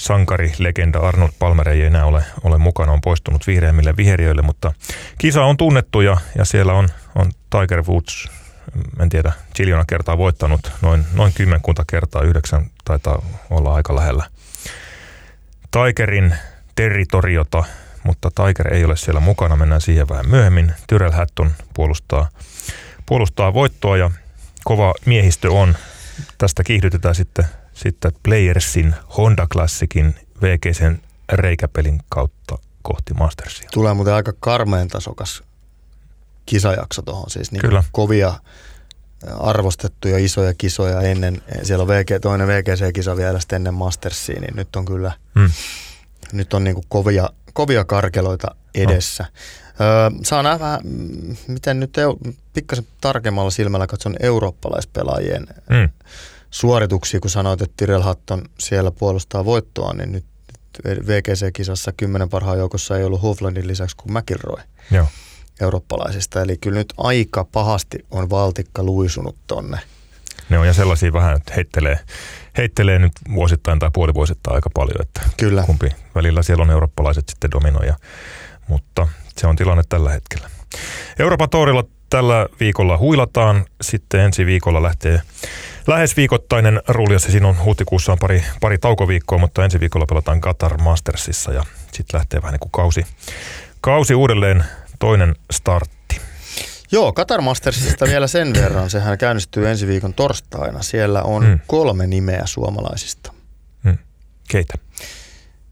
sankari, 0.00 0.52
legenda 0.58 0.98
Arnold 0.98 1.30
Palmer 1.38 1.68
ei 1.68 1.82
enää 1.82 2.04
ole, 2.04 2.24
ole 2.44 2.58
mukana, 2.58 2.92
on 2.92 3.00
poistunut 3.00 3.46
vihreämmille 3.46 3.96
viheriöille, 3.96 4.42
mutta 4.42 4.72
kisa 5.18 5.44
on 5.44 5.56
tunnettu 5.56 6.00
ja, 6.00 6.16
ja 6.38 6.44
siellä 6.44 6.72
on, 6.72 6.88
on 7.14 7.30
Tiger 7.50 7.82
Woods, 7.88 8.28
en 9.00 9.08
tiedä, 9.08 9.32
Chiliona 9.56 9.84
kertaa 9.88 10.18
voittanut 10.18 10.72
noin, 10.82 11.06
noin 11.14 11.32
kymmenkunta 11.32 11.84
kertaa, 11.90 12.22
yhdeksän 12.22 12.66
taitaa 12.84 13.22
olla 13.50 13.74
aika 13.74 13.96
lähellä. 13.96 14.24
Tigerin 15.70 16.34
territoriota, 16.74 17.64
mutta 18.02 18.30
Tiger 18.30 18.74
ei 18.74 18.84
ole 18.84 18.96
siellä 18.96 19.20
mukana, 19.20 19.56
mennään 19.56 19.80
siihen 19.80 20.08
vähän 20.08 20.28
myöhemmin. 20.28 20.72
Tyrell 20.86 21.12
Hatton 21.12 21.50
puolustaa, 21.74 22.28
puolustaa 23.06 23.54
voittoa 23.54 23.96
ja 23.96 24.10
kova 24.64 24.94
miehistö 25.06 25.52
on. 25.52 25.76
Tästä 26.38 26.64
kiihdytetään 26.64 27.14
sitten 27.14 27.44
sitten 27.82 28.12
Playersin 28.22 28.94
Honda 29.16 29.46
Classicin 29.52 30.14
VGCn 30.42 30.98
reikäpelin 31.32 32.00
kautta 32.08 32.58
kohti 32.82 33.14
Mastersia. 33.14 33.68
Tulee 33.72 33.94
muuten 33.94 34.14
aika 34.14 34.32
karmeen 34.40 34.88
tasokas 34.88 35.42
kisajakso 36.46 37.02
tuohon, 37.02 37.30
siis 37.30 37.52
niin 37.52 37.60
Kyllä. 37.60 37.84
kovia 37.92 38.34
arvostettuja 39.38 40.18
isoja 40.18 40.54
kisoja 40.54 41.00
ennen, 41.00 41.42
siellä 41.62 41.82
on 41.82 41.88
VG, 41.88 42.10
toinen 42.22 42.48
VGC-kisa 42.48 43.16
vielä 43.16 43.40
sitten 43.40 43.56
ennen 43.56 43.74
Mastersia, 43.74 44.40
niin 44.40 44.56
nyt 44.56 44.76
on 44.76 44.84
kyllä, 44.84 45.12
hmm. 45.34 45.50
nyt 46.32 46.54
on 46.54 46.64
niin 46.64 46.74
kuin 46.74 46.86
kovia, 46.88 47.30
kovia 47.52 47.84
karkeloita 47.84 48.54
edessä. 48.74 49.24
No. 49.78 49.86
Öö, 49.86 50.10
saa 50.22 50.42
nähdä 50.42 50.78
miten 51.46 51.80
nyt 51.80 51.98
eu, 51.98 52.18
pikkasen 52.52 52.86
tarkemmalla 53.00 53.50
silmällä 53.50 53.86
katson 53.86 54.16
eurooppalaispelaajien 54.20 55.46
hmm 55.70 55.88
suorituksia, 56.50 57.20
kun 57.20 57.30
sanoit, 57.30 57.62
että 57.62 57.74
Tyrell 57.76 58.02
Hatton 58.02 58.42
siellä 58.58 58.90
puolustaa 58.90 59.44
voittoa, 59.44 59.92
niin 59.92 60.12
nyt 60.12 60.24
VGC-kisassa 60.84 61.92
kymmenen 61.96 62.28
parhaan 62.28 62.58
joukossa 62.58 62.98
ei 62.98 63.04
ollut 63.04 63.22
Hoflandin 63.22 63.66
lisäksi 63.68 63.96
kuin 63.96 64.12
McIlroy 64.12 64.62
Joo. 64.90 65.06
eurooppalaisista. 65.60 66.42
Eli 66.42 66.56
kyllä 66.56 66.78
nyt 66.78 66.94
aika 66.96 67.44
pahasti 67.44 68.06
on 68.10 68.30
valtikka 68.30 68.82
luisunut 68.82 69.36
tonne. 69.46 69.78
Ne 70.48 70.58
on 70.58 70.66
ja 70.66 70.72
sellaisia 70.72 71.12
vähän, 71.12 71.36
että 71.36 71.54
heittelee, 71.54 71.98
heittelee 72.56 72.98
nyt 72.98 73.12
vuosittain 73.34 73.78
tai 73.78 73.90
puolivuosittain 73.92 74.54
aika 74.54 74.70
paljon, 74.74 75.02
että 75.02 75.20
kyllä. 75.36 75.62
kumpi 75.62 75.88
välillä 76.14 76.42
siellä 76.42 76.62
on 76.62 76.70
eurooppalaiset 76.70 77.28
sitten 77.28 77.50
dominoja, 77.50 77.96
mutta 78.68 79.08
se 79.36 79.46
on 79.46 79.56
tilanne 79.56 79.82
tällä 79.88 80.10
hetkellä. 80.10 80.50
Euroopan 81.18 81.50
tourilla 81.50 81.84
tällä 82.10 82.46
viikolla 82.60 82.98
huilataan, 82.98 83.64
sitten 83.82 84.20
ensi 84.20 84.46
viikolla 84.46 84.82
lähtee 84.82 85.22
lähes 85.86 86.16
viikoittainen 86.16 86.82
rulliassa. 86.88 87.30
Siinä 87.30 87.48
on 87.48 87.64
huhtikuussa 87.64 88.12
on 88.12 88.18
pari, 88.18 88.44
pari 88.60 88.78
taukoviikkoa, 88.78 89.38
mutta 89.38 89.64
ensi 89.64 89.80
viikolla 89.80 90.06
pelataan 90.06 90.40
Qatar 90.40 90.78
Mastersissa 90.82 91.52
ja 91.52 91.64
sitten 91.92 92.18
lähtee 92.18 92.42
vähän 92.42 92.52
niin 92.52 92.60
kuin 92.60 92.72
kausi, 92.72 93.06
kausi 93.80 94.14
uudelleen 94.14 94.64
toinen 94.98 95.36
startti. 95.50 96.20
Joo, 96.92 97.12
Qatar 97.12 97.40
Mastersista 97.40 98.06
vielä 98.06 98.26
sen 98.26 98.54
verran. 98.54 98.90
Sehän 98.90 99.18
käynnistyy 99.18 99.68
ensi 99.68 99.86
viikon 99.86 100.14
torstaina. 100.14 100.82
Siellä 100.82 101.22
on 101.22 101.46
hmm. 101.46 101.58
kolme 101.66 102.06
nimeä 102.06 102.42
suomalaisista. 102.44 103.32
Hmm. 103.84 103.98
Keitä? 104.48 104.74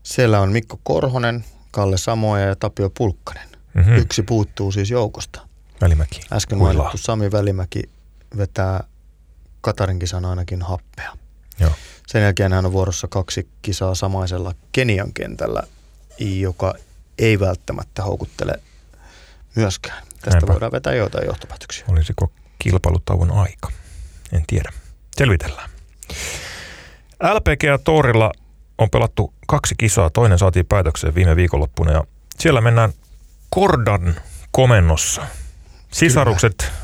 Siellä 0.03 0.41
on 0.41 0.53
Mikko 0.53 0.81
Korhonen, 0.83 1.45
Kalle 1.71 1.99
Samoja 1.99 2.47
ja 2.47 2.57
Tapio 2.57 2.91
Pulkkanen. 2.91 3.49
Mm-hmm. 3.75 3.97
Yksi 3.97 4.23
puuttuu 4.23 4.73
siis 4.73 4.91
joukosta. 4.91 5.41
Välimäki. 5.81 6.21
Äsken 6.33 6.59
mainittu 6.59 6.99
Sami 6.99 7.33
Välimäki 7.33 7.83
vetää 8.37 8.85
Katarin 9.61 9.99
kisan 9.99 10.25
ainakin 10.25 10.63
happea. 10.63 11.13
Joo. 11.61 11.73
Sen 12.07 12.23
jälkeen 12.23 12.53
hän 12.53 12.67
on 12.67 12.73
vuorossa 12.73 13.09
kaksi 13.09 13.49
kisaa 13.63 13.95
samaisella 13.95 14.55
Kenian 14.73 15.13
kentällä, 15.13 15.63
joka 16.19 16.75
ei 17.19 17.41
välttämättä 17.41 18.03
houkuttele 18.03 18.53
myöskään. 19.57 20.03
Tästä 20.09 20.31
Näinpä. 20.31 20.53
voidaan 20.53 20.73
vetää 20.73 20.95
joitain 20.95 21.27
johtopäätöksiä. 21.27 21.85
Olisiko 21.89 22.33
kilpailutauon 22.59 23.31
aika? 23.31 23.69
En 24.33 24.45
tiedä. 24.47 24.73
Selvitellään. 25.17 25.71
LPGA 27.23 27.79
Torilla 27.85 28.33
on 28.79 28.91
pelattu 28.91 29.35
kaksi 29.47 29.75
kisaa. 29.79 30.11
Toinen 30.11 30.39
saatiin 30.39 30.67
päätökseen 30.67 31.15
viime 31.15 31.37
viikonloppuna 31.37 31.93
ja 31.93 32.05
siellä 32.39 32.61
mennään 32.61 32.93
Kordan 33.51 34.17
komennossa. 34.51 35.27
Sisarukset 35.93 36.57
Kyllä 36.59 36.78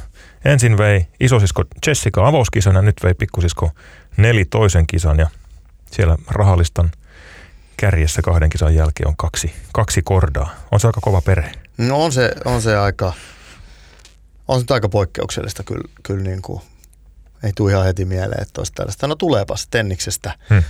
Ensin 0.45 0.79
vei 0.79 1.07
isosisko 1.21 1.65
Jessica 1.87 2.27
avauskisan 2.27 2.75
ja 2.75 2.83
nyt 2.83 2.97
vei 3.05 3.15
pikkusisko 3.15 3.71
Neli 4.17 4.45
toisen 4.45 4.87
kisan 4.87 5.19
ja 5.19 5.27
siellä 5.91 6.17
rahallistan 6.31 6.91
kärjessä 7.77 8.23
kahden 8.23 8.51
kisan 8.51 8.75
jälkeen 8.75 9.09
on 9.09 9.17
kaksi, 9.17 9.53
kaksi 9.73 10.03
kordaa. 10.03 10.55
On 10.73 10.81
se 10.81 10.87
aika 10.87 11.01
kova 11.01 11.21
perhe. 11.21 11.53
No 11.79 12.05
on 12.05 12.13
se, 12.13 12.33
on 12.45 12.63
se 12.63 12.77
aika, 12.77 13.13
on 14.49 14.61
se 14.61 14.75
aika 14.75 14.89
poikkeuksellista 14.89 15.63
kyllä, 15.63 15.89
kyllä 16.03 16.25
niin 16.25 16.43
kuin, 16.43 16.63
ei 17.43 17.53
tule 17.55 17.73
ihan 17.73 17.85
heti 17.85 18.05
mieleen, 18.05 18.43
että 18.43 18.61
olisi 18.61 18.73
tällaista. 18.73 19.07
No 19.07 19.17
tuleepas 19.17 19.67
Tenniksestä, 19.67 20.39
hmm. 20.51 20.63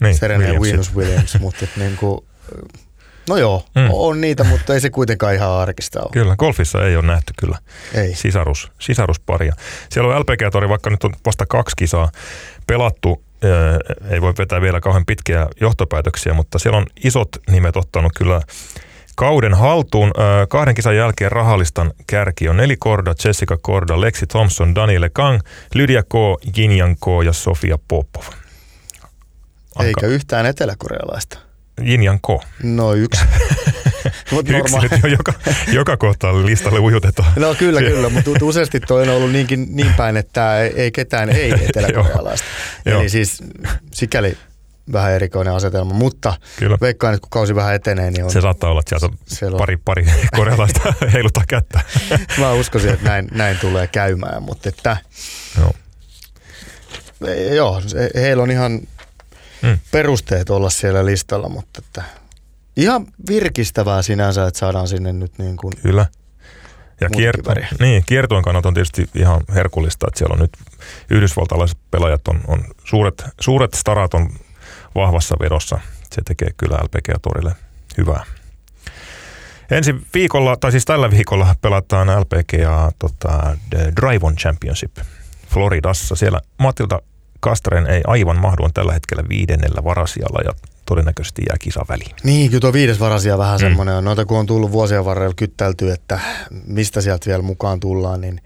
niin, 0.00 0.18
Serena 0.18 0.60
Venus 0.60 0.94
Williams, 0.94 1.38
mutta 1.40 1.66
niin 1.76 1.96
kuin, 1.96 2.24
No 3.28 3.36
joo, 3.36 3.64
mm. 3.74 3.88
on 3.92 4.20
niitä, 4.20 4.44
mutta 4.44 4.74
ei 4.74 4.80
se 4.80 4.90
kuitenkaan 4.90 5.34
ihan 5.34 5.50
arkista 5.50 6.00
ole. 6.00 6.10
Kyllä, 6.12 6.36
golfissa 6.36 6.86
ei 6.86 6.96
ole 6.96 7.06
nähty 7.06 7.32
kyllä 7.38 7.58
ei. 7.94 8.14
Sisarus, 8.14 8.72
sisarusparia. 8.78 9.54
Siellä 9.88 10.14
on 10.14 10.20
LPG-tori, 10.20 10.68
vaikka 10.68 10.90
nyt 10.90 11.04
on 11.04 11.12
vasta 11.26 11.46
kaksi 11.46 11.76
kisaa 11.76 12.10
pelattu, 12.66 13.22
ei 14.10 14.20
voi 14.20 14.34
vetää 14.38 14.60
vielä 14.60 14.80
kauhean 14.80 15.06
pitkiä 15.06 15.46
johtopäätöksiä, 15.60 16.34
mutta 16.34 16.58
siellä 16.58 16.78
on 16.78 16.86
isot 17.04 17.28
nimet 17.50 17.76
ottanut 17.76 18.12
kyllä 18.16 18.40
kauden 19.16 19.54
haltuun. 19.54 20.12
Kahden 20.48 20.74
kisan 20.74 20.96
jälkeen 20.96 21.32
rahallistan 21.32 21.92
kärki 22.06 22.48
on 22.48 22.56
Neli 22.56 22.76
Korda, 22.76 23.14
Jessica 23.24 23.58
Korda, 23.62 24.00
Lexi 24.00 24.26
Thompson, 24.26 24.74
Daniele 24.74 25.10
Kang, 25.10 25.40
Lydia 25.74 26.02
K, 26.02 26.14
Jinjan 26.56 26.96
K 26.96 27.06
ja 27.24 27.32
Sofia 27.32 27.78
Popov. 27.88 28.22
Aika. 29.74 29.88
Eikä 29.88 30.06
yhtään 30.06 30.46
eteläkorealaista. 30.46 31.38
Jinjan 31.80 32.18
Ko. 32.20 32.42
No 32.62 32.94
yksi. 32.94 33.24
Mut 34.30 34.48
yksi 34.48 34.78
nyt 34.78 34.92
jo 35.02 35.08
joka, 35.08 35.32
joka 35.72 35.96
kohtaa 35.96 36.46
listalle 36.46 36.78
ujutetaan. 36.78 37.32
No 37.36 37.54
kyllä, 37.54 37.80
kyllä, 37.80 38.08
mutta 38.08 38.30
useasti 38.42 38.80
toi 38.80 39.02
on 39.02 39.08
ollut 39.08 39.32
niinkin, 39.32 39.66
niin 39.70 39.94
päin, 39.94 40.16
että 40.16 40.60
ei, 40.60 40.72
ei 40.76 40.90
ketään 40.90 41.30
ei 41.30 41.52
eteläkorealaista. 41.68 42.46
Eli 42.86 43.08
siis 43.08 43.42
sikäli 43.92 44.36
vähän 44.92 45.12
erikoinen 45.12 45.54
asetelma, 45.54 45.94
mutta 45.94 46.34
Kyllä. 46.58 46.78
veikkaan, 46.80 47.14
että 47.14 47.22
kun 47.22 47.30
kausi 47.30 47.54
vähän 47.54 47.74
etenee, 47.74 48.10
niin 48.10 48.24
on... 48.24 48.30
Se 48.30 48.40
saattaa 48.40 48.70
olla, 48.70 48.80
että 48.80 49.08
sieltä 49.26 49.54
on 49.54 49.58
pari, 49.58 49.76
pari 49.76 50.06
korealaista 50.36 50.94
heiluttaa 51.12 51.44
kättä. 51.48 51.80
Mä 52.38 52.52
uskoisin, 52.52 52.90
että 52.90 53.08
näin, 53.08 53.28
näin 53.32 53.58
tulee 53.58 53.86
käymään, 53.86 54.42
mutta 54.42 54.68
että... 54.68 54.96
Joo. 55.58 55.72
Joo, 57.54 57.82
heillä 58.14 58.42
on 58.42 58.50
ihan 58.50 58.80
mm. 59.62 59.78
perusteet 59.90 60.50
olla 60.50 60.70
siellä 60.70 61.06
listalla, 61.06 61.48
mutta 61.48 61.82
että 61.86 62.02
ihan 62.76 63.06
virkistävää 63.28 64.02
sinänsä, 64.02 64.46
että 64.46 64.58
saadaan 64.58 64.88
sinne 64.88 65.12
nyt 65.12 65.38
niin 65.38 65.56
kuin 65.56 65.72
Kyllä. 65.82 66.06
Ja 67.00 67.08
kierto, 67.10 67.54
niin, 67.80 68.02
kiertoon 68.06 68.42
kannalta 68.42 68.68
on 68.68 68.74
tietysti 68.74 69.08
ihan 69.14 69.40
herkullista, 69.54 70.06
että 70.08 70.18
siellä 70.18 70.32
on 70.32 70.38
nyt 70.38 70.52
yhdysvaltalaiset 71.10 71.78
pelaajat 71.90 72.28
on, 72.28 72.40
on 72.46 72.64
suuret, 72.84 73.24
suuret 73.40 73.74
starat 73.74 74.14
on 74.14 74.30
vahvassa 74.94 75.36
vedossa. 75.40 75.78
Se 76.12 76.22
tekee 76.24 76.48
kyllä 76.56 76.76
LPG-torille 76.76 77.52
hyvää. 77.98 78.24
Ensi 79.70 79.94
viikolla, 80.14 80.56
tai 80.56 80.70
siis 80.70 80.84
tällä 80.84 81.10
viikolla 81.10 81.54
pelataan 81.60 82.20
LPGA 82.20 82.92
tota, 82.98 83.56
Drive 84.00 84.26
on 84.26 84.36
Championship 84.36 84.96
Floridassa. 85.48 86.16
Siellä 86.16 86.40
Matilda 86.58 87.00
Kastren 87.42 87.86
ei 87.86 88.00
aivan 88.06 88.40
mahdu, 88.40 88.64
on 88.64 88.72
tällä 88.72 88.92
hetkellä 88.92 89.24
viidennellä 89.28 89.84
varasijalla 89.84 90.40
ja 90.44 90.52
todennäköisesti 90.86 91.42
jää 91.48 91.56
kisa 91.60 91.84
väliin. 91.88 92.16
Niin, 92.24 92.50
kyllä 92.50 92.60
tuo 92.60 92.72
viides 92.72 93.00
varasia 93.00 93.38
vähän 93.38 93.56
mm. 93.56 93.60
semmoinen 93.60 93.94
on. 93.94 94.04
Noita 94.04 94.24
kun 94.24 94.38
on 94.38 94.46
tullut 94.46 94.72
vuosien 94.72 95.04
varrella 95.04 95.34
kyttäilty, 95.34 95.90
että 95.92 96.20
mistä 96.66 97.00
sieltä 97.00 97.26
vielä 97.26 97.42
mukaan 97.42 97.80
tullaan, 97.80 98.20
niin 98.20 98.40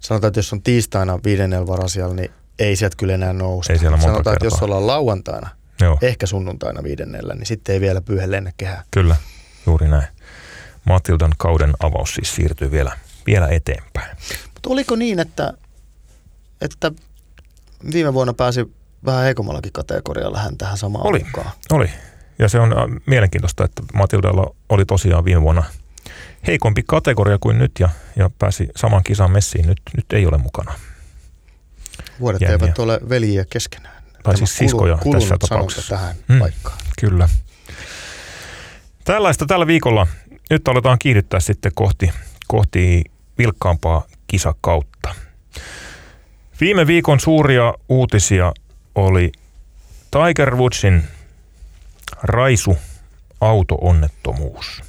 sanotaan, 0.00 0.28
että 0.28 0.38
jos 0.38 0.52
on 0.52 0.62
tiistaina 0.62 1.18
viidennellä 1.24 1.66
varasijalla, 1.66 2.14
niin 2.14 2.30
ei 2.58 2.76
sieltä 2.76 2.96
kyllä 2.96 3.14
enää 3.14 3.32
nousta. 3.32 3.72
Ei 3.72 3.78
siellä 3.78 3.96
monta 3.96 4.06
Sanotaan, 4.12 4.34
kertaa. 4.34 4.46
että 4.48 4.56
jos 4.56 4.62
ollaan 4.62 4.86
lauantaina, 4.86 5.48
Joo. 5.80 5.98
ehkä 6.02 6.26
sunnuntaina 6.26 6.82
viidennellä, 6.82 7.34
niin 7.34 7.46
sitten 7.46 7.72
ei 7.72 7.80
vielä 7.80 8.00
pyyhe 8.00 8.30
lennä 8.30 8.52
kehää. 8.56 8.84
Kyllä, 8.90 9.16
juuri 9.66 9.88
näin. 9.88 10.08
Matildan 10.84 11.32
kauden 11.38 11.72
avaus 11.80 12.14
siis 12.14 12.34
siirtyy 12.34 12.70
vielä, 12.70 12.92
vielä 13.26 13.48
eteenpäin. 13.48 14.16
Mutta 14.54 14.70
oliko 14.70 14.96
niin, 14.96 15.18
että, 15.20 15.52
että 16.60 16.92
viime 17.92 18.14
vuonna 18.14 18.32
pääsi 18.34 18.72
vähän 19.04 19.24
heikommallakin 19.24 19.72
kategorialla 19.72 20.38
hän 20.38 20.58
tähän 20.58 20.78
samaan 20.78 21.06
oli, 21.06 21.18
mukaan? 21.18 21.50
Oli, 21.72 21.90
ja 22.38 22.48
se 22.48 22.60
on 22.60 22.72
äh, 22.78 22.84
mielenkiintoista, 23.06 23.64
että 23.64 23.82
Matildalla 23.94 24.54
oli 24.68 24.84
tosiaan 24.84 25.24
viime 25.24 25.42
vuonna 25.42 25.64
heikompi 26.46 26.82
kategoria 26.86 27.38
kuin 27.40 27.58
nyt 27.58 27.72
ja, 27.80 27.88
ja 28.16 28.30
pääsi 28.38 28.68
saman 28.76 29.04
kisan 29.04 29.30
messiin. 29.30 29.66
Nyt, 29.66 29.80
nyt 29.96 30.12
ei 30.12 30.26
ole 30.26 30.38
mukana. 30.38 30.74
Vuodet 32.20 32.40
Jänniä. 32.40 32.58
eivät 32.62 32.78
ole 32.78 33.00
veljiä 33.08 33.44
keskenään. 33.50 34.02
Tai 34.22 34.36
siis 34.36 34.56
siskoja 34.56 34.98
tässä 35.12 35.36
tapauksessa. 35.38 35.94
tähän 35.94 36.16
mm, 36.28 36.38
paikkaan. 36.38 36.78
Kyllä. 37.00 37.28
Tällaista 39.04 39.46
tällä 39.46 39.66
viikolla 39.66 40.06
nyt 40.50 40.68
aletaan 40.68 40.98
kiihdyttää 40.98 41.40
sitten 41.40 41.72
kohti, 41.74 42.10
kohti 42.46 43.04
vilkkaampaa 43.38 44.04
kisakautta. 44.26 45.14
Viime 46.60 46.86
viikon 46.86 47.20
suuria 47.20 47.74
uutisia 47.88 48.52
oli 48.94 49.32
Tiger 50.10 50.56
Woodsin 50.56 51.04
raisu 52.22 52.78
auto-onnettomuus. 53.40 54.82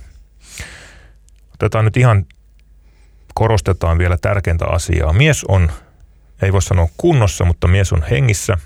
Otetaan 1.53 1.85
nyt 1.85 1.97
ihan, 1.97 2.25
korostetaan 3.33 3.97
vielä 3.97 4.17
tärkeintä 4.17 4.65
asiaa. 4.65 5.13
Mies 5.13 5.43
on, 5.43 5.71
ei 6.41 6.53
voi 6.53 6.61
sanoa 6.61 6.87
kunnossa, 6.97 7.45
mutta 7.45 7.67
mies 7.67 7.93
on 7.93 8.03
hengissä, 8.09 8.57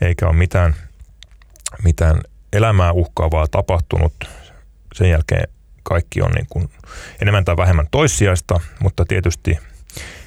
eikä 0.00 0.26
ole 0.26 0.36
mitään, 0.36 0.74
mitään 1.84 2.20
elämää 2.52 2.92
uhkaavaa 2.92 3.46
tapahtunut. 3.50 4.12
Sen 4.94 5.10
jälkeen 5.10 5.48
kaikki 5.82 6.22
on 6.22 6.30
niin 6.30 6.46
kuin 6.50 6.70
enemmän 7.22 7.44
tai 7.44 7.56
vähemmän 7.56 7.86
toissijaista, 7.90 8.60
mutta 8.80 9.04
tietysti 9.04 9.58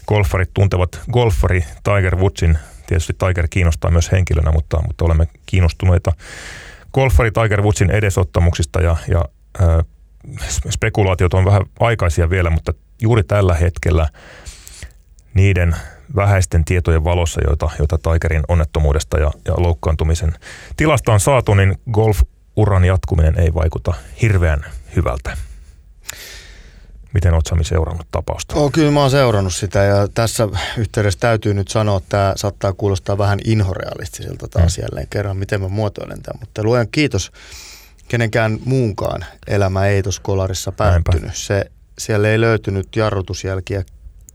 golfarit 0.09 0.53
tuntevat 0.53 1.01
golfari 1.11 1.63
Tiger 1.83 2.15
Woodsin. 2.15 2.57
Tietysti 2.87 3.13
Tiger 3.13 3.47
kiinnostaa 3.49 3.91
myös 3.91 4.11
henkilönä, 4.11 4.51
mutta, 4.51 4.81
mutta 4.87 5.05
olemme 5.05 5.27
kiinnostuneita 5.45 6.11
golfari 6.93 7.31
Tiger 7.31 7.61
Woodsin 7.61 7.91
edesottamuksista 7.91 8.81
ja, 8.81 8.97
ja 9.07 9.25
äh, 9.61 9.85
spekulaatiot 10.69 11.33
on 11.33 11.45
vähän 11.45 11.61
aikaisia 11.79 12.29
vielä, 12.29 12.49
mutta 12.49 12.73
juuri 13.01 13.23
tällä 13.23 13.53
hetkellä 13.53 14.07
niiden 15.33 15.75
vähäisten 16.15 16.65
tietojen 16.65 17.03
valossa, 17.03 17.41
joita, 17.47 17.69
joita 17.79 17.97
Tigerin 17.97 18.43
onnettomuudesta 18.47 19.19
ja, 19.19 19.31
ja 19.45 19.53
loukkaantumisen 19.57 20.33
tilasta 20.77 21.13
on 21.13 21.19
saatu, 21.19 21.53
niin 21.53 21.75
golf-uran 21.91 22.85
jatkuminen 22.85 23.39
ei 23.39 23.53
vaikuta 23.53 23.93
hirveän 24.21 24.65
hyvältä. 24.95 25.48
Miten 27.13 27.33
olet 27.33 27.45
Sami 27.45 27.63
seurannut 27.63 28.07
tapausta? 28.11 28.55
Oh, 28.55 28.71
kyllä 28.71 28.91
mä 28.91 29.01
oon 29.01 29.11
seurannut 29.11 29.53
sitä 29.53 29.79
ja 29.79 30.07
tässä 30.07 30.47
yhteydessä 30.77 31.19
täytyy 31.19 31.53
nyt 31.53 31.67
sanoa, 31.67 31.97
että 31.97 32.09
tämä 32.09 32.33
saattaa 32.35 32.73
kuulostaa 32.73 33.17
vähän 33.17 33.39
inhorealistiselta 33.45 34.47
taas 34.47 34.77
hmm. 34.77 34.83
jälleen 34.83 35.07
kerran, 35.09 35.37
miten 35.37 35.61
mä 35.61 35.67
muotoilen 35.67 36.21
tämän. 36.21 36.39
Mutta 36.39 36.63
luojan 36.63 36.87
kiitos, 36.91 37.31
kenenkään 38.07 38.59
muunkaan 38.65 39.25
elämä 39.47 39.87
ei 39.87 40.03
tuossa 40.03 40.21
kolarissa 40.21 40.71
päättynyt. 40.71 41.35
Se, 41.35 41.65
siellä 41.97 42.29
ei 42.29 42.41
löytynyt 42.41 42.95
jarrutusjälkiä 42.95 43.83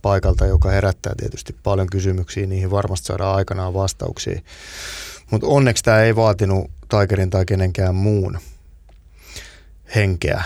paikalta, 0.02 0.46
joka 0.46 0.70
herättää 0.70 1.12
tietysti 1.16 1.56
paljon 1.62 1.86
kysymyksiä, 1.86 2.46
niihin 2.46 2.70
varmasti 2.70 3.06
saadaan 3.06 3.36
aikanaan 3.36 3.74
vastauksia. 3.74 4.40
Mutta 5.30 5.46
onneksi 5.46 5.84
tämä 5.84 6.00
ei 6.00 6.16
vaatinut 6.16 6.70
Tigerin 6.88 7.30
tai 7.30 7.46
kenenkään 7.46 7.94
muun 7.94 8.38
henkeä. 9.94 10.44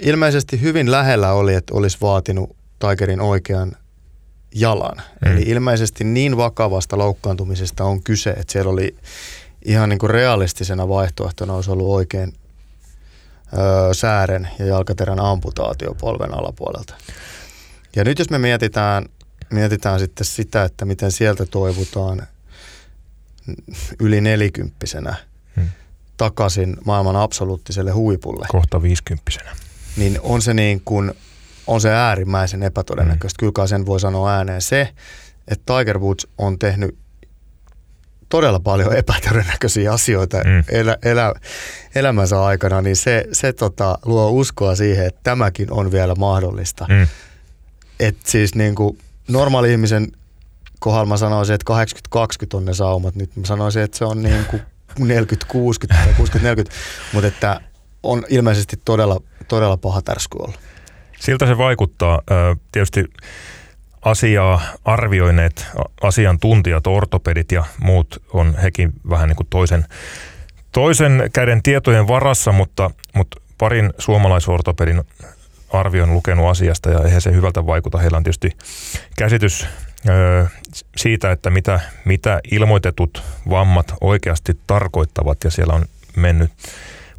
ilmeisesti 0.00 0.60
hyvin 0.60 0.90
lähellä 0.90 1.32
oli, 1.32 1.54
että 1.54 1.74
olisi 1.74 1.98
vaatinut 2.02 2.56
Tigerin 2.78 3.20
oikean 3.20 3.72
jalan. 4.54 4.96
Mm. 4.96 5.32
Eli 5.32 5.42
ilmeisesti 5.42 6.04
niin 6.04 6.36
vakavasta 6.36 6.98
loukkaantumisesta 6.98 7.84
on 7.84 8.02
kyse, 8.02 8.30
että 8.30 8.52
siellä 8.52 8.70
oli 8.70 8.96
ihan 9.64 9.88
niin 9.88 9.98
kuin 9.98 10.10
realistisena 10.10 10.88
vaihtoehtona 10.88 11.54
olisi 11.54 11.70
ollut 11.70 11.88
oikein 11.88 12.32
ö, 13.52 13.94
säären 13.94 14.48
ja 14.58 14.66
jalkaterän 14.66 15.20
amputaatio 15.20 15.94
polven 15.94 16.34
alapuolelta. 16.38 16.94
Ja 17.96 18.04
nyt 18.04 18.18
jos 18.18 18.30
me 18.30 18.38
mietitään, 18.38 19.06
mietitään 19.50 20.00
sitten 20.00 20.24
sitä, 20.24 20.64
että 20.64 20.84
miten 20.84 21.12
sieltä 21.12 21.46
toivutaan 21.46 22.26
yli 24.00 24.20
nelikymppisenä– 24.20 25.14
takaisin 26.22 26.76
maailman 26.84 27.16
absoluuttiselle 27.16 27.90
huipulle. 27.90 28.46
Kohta 28.48 28.82
viisikymppisenä. 28.82 29.50
Niin 29.96 30.18
on 30.22 30.42
se 30.42 30.54
niin 30.54 30.82
kuin, 30.84 31.12
on 31.66 31.80
se 31.80 31.90
äärimmäisen 31.90 32.62
epätodennäköistä. 32.62 33.46
Mm. 33.46 33.52
Kyllä 33.52 33.66
sen 33.66 33.86
voi 33.86 34.00
sanoa 34.00 34.30
ääneen 34.30 34.62
se, 34.62 34.92
että 35.48 35.78
Tiger 35.78 35.98
Woods 35.98 36.26
on 36.38 36.58
tehnyt 36.58 36.98
todella 38.28 38.60
paljon 38.60 38.96
epätodennäköisiä 39.02 39.92
asioita 39.92 40.36
mm. 40.36 40.64
elä, 40.68 40.96
elä, 41.02 41.34
elämänsä 41.94 42.44
aikana, 42.44 42.82
niin 42.82 42.96
se, 42.96 43.24
se 43.32 43.52
tota, 43.52 43.98
luo 44.04 44.30
uskoa 44.30 44.74
siihen, 44.74 45.06
että 45.06 45.20
tämäkin 45.22 45.72
on 45.72 45.92
vielä 45.92 46.14
mahdollista. 46.14 46.86
Mm. 46.88 47.06
Et 48.00 48.16
siis 48.24 48.54
niin 48.54 48.74
kuin 48.74 48.98
normaali 49.28 49.72
ihmisen 49.72 50.12
kohdalla 50.78 51.06
mä 51.06 51.16
sanoisin, 51.16 51.54
että 51.54 51.72
80-20 52.16 52.56
on 52.56 52.64
ne 52.64 52.74
saumat. 52.74 53.14
Nyt 53.14 53.36
mä 53.36 53.46
sanoisin, 53.46 53.82
että 53.82 53.98
se 53.98 54.04
on 54.04 54.22
niin 54.22 54.44
kuin 54.44 54.62
40-60 55.00 55.04
tai 55.88 56.14
60-40, 56.66 56.70
mutta 57.12 57.28
että 57.28 57.60
on 58.02 58.24
ilmeisesti 58.28 58.76
todella, 58.84 59.20
todella 59.48 59.76
paha 59.76 60.02
tärsky 60.02 60.38
olla. 60.38 60.54
Siltä 61.20 61.46
se 61.46 61.58
vaikuttaa. 61.58 62.22
Tietysti 62.72 63.04
asiaa 64.02 64.62
arvioineet 64.84 65.66
asiantuntijat, 66.02 66.86
ortopedit 66.86 67.52
ja 67.52 67.64
muut 67.78 68.22
on 68.32 68.54
hekin 68.62 68.92
vähän 69.10 69.28
niin 69.28 69.36
kuin 69.36 69.46
toisen, 69.50 69.84
toisen 70.72 71.30
käden 71.32 71.62
tietojen 71.62 72.08
varassa, 72.08 72.52
mutta, 72.52 72.90
mutta 73.14 73.40
parin 73.58 73.92
suomalaisortopedin 73.98 75.02
arvion 75.72 76.12
lukenut 76.12 76.50
asiasta 76.50 76.90
ja 76.90 77.00
eihän 77.04 77.20
se 77.20 77.32
hyvältä 77.32 77.66
vaikuta. 77.66 77.98
Heillä 77.98 78.16
on 78.16 78.24
tietysti 78.24 78.50
käsitys 79.18 79.66
siitä, 80.96 81.32
että 81.32 81.50
mitä, 81.50 81.80
mitä 82.04 82.40
ilmoitetut 82.50 83.22
vammat 83.50 83.94
oikeasti 84.00 84.58
tarkoittavat 84.66 85.44
ja 85.44 85.50
siellä 85.50 85.74
on 85.74 85.84
mennyt 86.16 86.50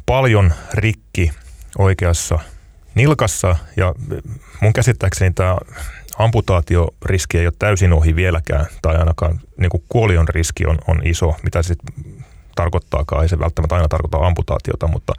paljon 0.06 0.52
rikki 0.74 1.32
oikeassa 1.78 2.38
nilkassa 2.94 3.56
ja 3.76 3.94
mun 4.60 4.72
käsittääkseni 4.72 5.34
tämä 5.34 5.56
amputaatioriski 6.18 7.38
ei 7.38 7.46
ole 7.46 7.54
täysin 7.58 7.92
ohi 7.92 8.16
vieläkään 8.16 8.66
tai 8.82 8.96
ainakaan 8.96 9.40
niin 9.56 9.70
kuin 9.70 9.84
kuolion 9.88 10.28
riski 10.28 10.66
on, 10.66 10.78
on 10.86 11.00
iso, 11.04 11.36
mitä 11.42 11.62
se 11.62 11.74
tarkoittaakaan, 12.54 13.22
ei 13.22 13.28
se 13.28 13.38
välttämättä 13.38 13.74
aina 13.74 13.88
tarkoita 13.88 14.26
amputaatiota, 14.26 14.86
mutta, 14.86 15.12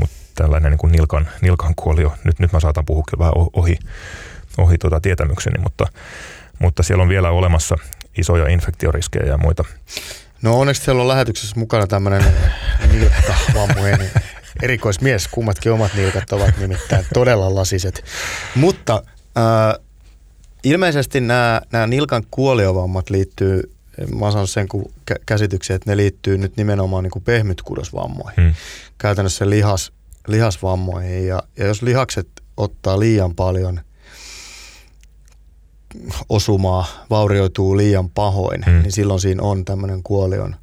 mutta 0.00 0.16
tällainen 0.34 0.70
niin 0.70 0.78
kuin 0.78 0.92
nilkan, 0.92 1.28
nilkan 1.40 1.74
kuolio, 1.74 2.14
nyt, 2.24 2.38
nyt 2.38 2.52
mä 2.52 2.60
saatan 2.60 2.86
puhua 2.86 3.02
kyllä 3.10 3.18
vähän 3.18 3.34
ohi, 3.52 3.78
ohi 4.58 4.78
tuota 4.78 5.00
tietämykseni, 5.00 5.62
mutta 5.62 5.86
mutta 6.58 6.82
siellä 6.82 7.02
on 7.02 7.08
vielä 7.08 7.30
olemassa 7.30 7.76
isoja 8.18 8.48
infektioriskejä 8.48 9.26
ja 9.26 9.38
muita. 9.38 9.64
No 10.42 10.58
onneksi 10.58 10.82
siellä 10.82 11.02
on 11.02 11.08
lähetyksessä 11.08 11.60
mukana 11.60 11.86
tämmöinen 11.86 12.24
nilkkavammojen 12.92 14.10
erikoismies. 14.62 15.28
Kummatkin 15.28 15.72
omat 15.72 15.94
nilkat 15.94 16.32
ovat 16.32 16.58
nimittäin 16.58 17.06
todella 17.14 17.54
lasiset. 17.54 18.04
Mutta 18.54 19.02
äh, 19.38 19.84
ilmeisesti 20.64 21.20
nämä, 21.20 21.60
nämä 21.72 21.86
nilkan 21.86 22.22
kuoliovammat 22.30 23.10
liittyy, 23.10 23.72
mä 24.14 24.30
sanon 24.30 24.48
sen 24.48 24.68
käsityksen, 25.26 25.76
että 25.76 25.90
ne 25.90 25.96
liittyy 25.96 26.38
nyt 26.38 26.56
nimenomaan 26.56 27.04
niin 27.04 27.24
pehmytkudosvammoihin. 27.24 28.44
Hmm. 28.44 28.54
Käytännössä 28.98 29.50
lihas, 29.50 29.92
lihasvammoihin. 30.26 31.26
Ja, 31.26 31.42
ja 31.56 31.66
jos 31.66 31.82
lihakset 31.82 32.28
ottaa 32.56 33.00
liian 33.00 33.34
paljon 33.34 33.80
osumaa 36.28 36.86
vaurioituu 37.10 37.76
liian 37.76 38.10
pahoin, 38.10 38.64
mm. 38.66 38.72
niin 38.72 38.92
silloin 38.92 39.20
siinä 39.20 39.42
on 39.42 39.64
tämmöinen 39.64 40.02
kuolion 40.02 40.56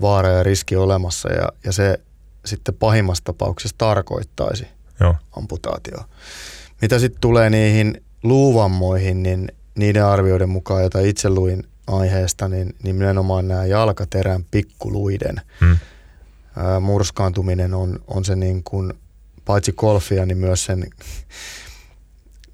vaara 0.00 0.28
ja 0.28 0.42
riski 0.42 0.76
olemassa 0.76 1.32
ja, 1.32 1.48
ja 1.64 1.72
se 1.72 1.98
sitten 2.44 2.74
pahimmassa 2.74 3.24
tapauksessa 3.24 3.74
tarkoittaisi 3.78 4.66
Joo. 5.00 5.14
amputaatio. 5.36 5.98
Mitä 6.82 6.98
sitten 6.98 7.20
tulee 7.20 7.50
niihin 7.50 8.02
luuvammoihin, 8.22 9.22
niin 9.22 9.52
niiden 9.74 10.04
arvioiden 10.04 10.48
mukaan, 10.48 10.80
joita 10.80 11.00
itse 11.00 11.30
luin 11.30 11.64
aiheesta, 11.86 12.48
niin, 12.48 12.74
niin 12.82 12.98
nimenomaan 12.98 13.48
nämä 13.48 13.64
jalkaterän 13.64 14.44
pikkuluiden 14.50 15.36
hmm. 15.60 15.76
ää, 16.56 16.80
murskaantuminen 16.80 17.74
on, 17.74 17.98
on 18.06 18.24
se 18.24 18.36
niin 18.36 18.64
kuin, 18.64 18.92
paitsi 19.44 19.72
golfia, 19.72 20.26
niin 20.26 20.38
myös 20.38 20.64
sen 20.64 20.90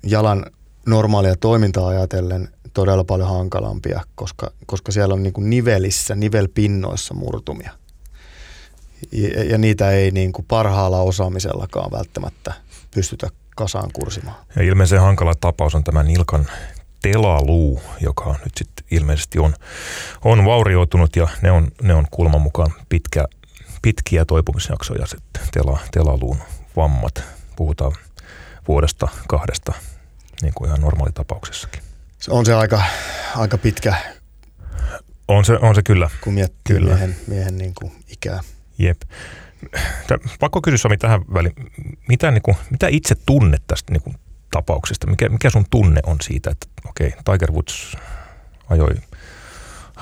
jalan 0.02 0.46
normaalia 0.90 1.37
toimintaa 1.37 1.88
ajatellen 1.88 2.48
todella 2.74 3.05
paljon 3.05 3.29
hankalampia, 3.29 4.01
koska, 4.14 4.51
koska 4.66 4.92
siellä 4.92 5.14
on 5.14 5.22
niin 5.22 5.33
kuin 5.33 5.51
nivelissä, 5.51 6.14
nivelpinnoissa 6.14 7.14
murtumia. 7.14 7.72
Ja, 9.12 9.44
ja 9.44 9.59
niitä 9.59 9.90
ei 9.90 10.11
niin 10.11 10.33
kuin 10.33 10.44
parhaalla 10.48 11.01
osaamisellakaan 11.01 11.90
välttämättä 11.90 12.53
pystytä 12.94 13.29
kasaan 13.57 13.90
kursimaan. 13.92 14.37
Ja 14.57 14.62
ilmeisen 14.62 15.01
hankala 15.01 15.35
tapaus 15.40 15.74
on 15.74 15.85
tämä 15.85 16.03
nilkan 16.03 16.46
telaluu, 17.03 17.81
joka 18.01 18.35
nyt 18.44 18.53
sitten 18.57 18.87
ilmeisesti 18.90 19.38
on, 19.38 19.55
on 20.24 20.44
vaurioitunut 20.44 21.16
ja 21.16 21.29
ne 21.42 21.51
on, 21.51 21.68
ne 21.83 21.94
on 21.94 22.07
kulman 22.11 22.40
mukaan 22.40 22.72
pitkä, 22.88 23.24
pitkiä 23.83 24.24
toipumisjaksoja 24.24 25.07
sitten 25.07 25.42
tela, 25.53 25.79
telaluun 25.90 26.38
vammat. 26.77 27.22
Puhutaan 27.57 27.92
vuodesta 28.68 29.09
kahdesta, 29.29 29.72
niin 30.42 30.55
kuin 30.55 30.68
ihan 30.68 30.81
normaalitapauksessakin. 30.81 31.83
Se 32.18 32.31
on 32.31 32.46
se 32.46 32.55
aika, 32.55 32.83
aika 33.37 33.59
pitkä. 33.59 33.94
On 35.29 35.44
se, 35.44 35.53
on 35.53 35.74
se 35.74 35.83
kyllä. 35.83 36.11
Kun 36.20 36.35
miettii 36.35 36.77
kyllä. 36.77 36.90
miehen, 36.90 37.16
miehen 37.27 37.59
niin 37.59 37.74
kuin 37.74 37.92
ikää. 38.09 38.40
Jep. 38.79 39.01
Tää, 40.07 40.18
pakko 40.40 40.61
kysyä 40.61 40.79
Sami 40.79 40.96
tähän 40.96 41.20
väliin, 41.35 41.55
mitä, 42.09 42.31
niin 42.31 42.42
kuin, 42.42 42.57
mitä 42.70 42.88
itse 42.88 43.14
tunnet 43.27 43.62
tästä 43.66 43.92
niin 43.92 44.03
kuin, 44.03 44.16
tapauksesta? 44.51 45.07
Mikä, 45.07 45.29
mikä 45.29 45.51
sun 45.51 45.64
tunne 45.70 46.01
on 46.07 46.16
siitä, 46.22 46.51
että 46.51 46.66
okei, 46.88 47.09
okay, 47.09 47.20
Tiger 47.24 47.53
Woods 47.53 47.96
ajoi 48.70 48.94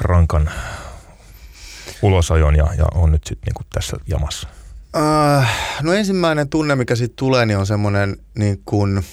rankan 0.00 0.50
ulosajon 2.02 2.56
ja, 2.56 2.74
ja 2.78 2.84
on 2.94 3.12
nyt 3.12 3.24
sitten 3.24 3.52
niin 3.52 3.66
tässä 3.74 3.96
jamassa? 4.06 4.48
Uh, 4.96 5.44
no 5.82 5.92
ensimmäinen 5.92 6.48
tunne, 6.48 6.76
mikä 6.76 6.96
sitten 6.96 7.16
tulee, 7.16 7.46
niin 7.46 7.58
on 7.58 7.66
semmoinen 7.66 8.16
niin 8.38 8.62
kuin, 8.64 9.04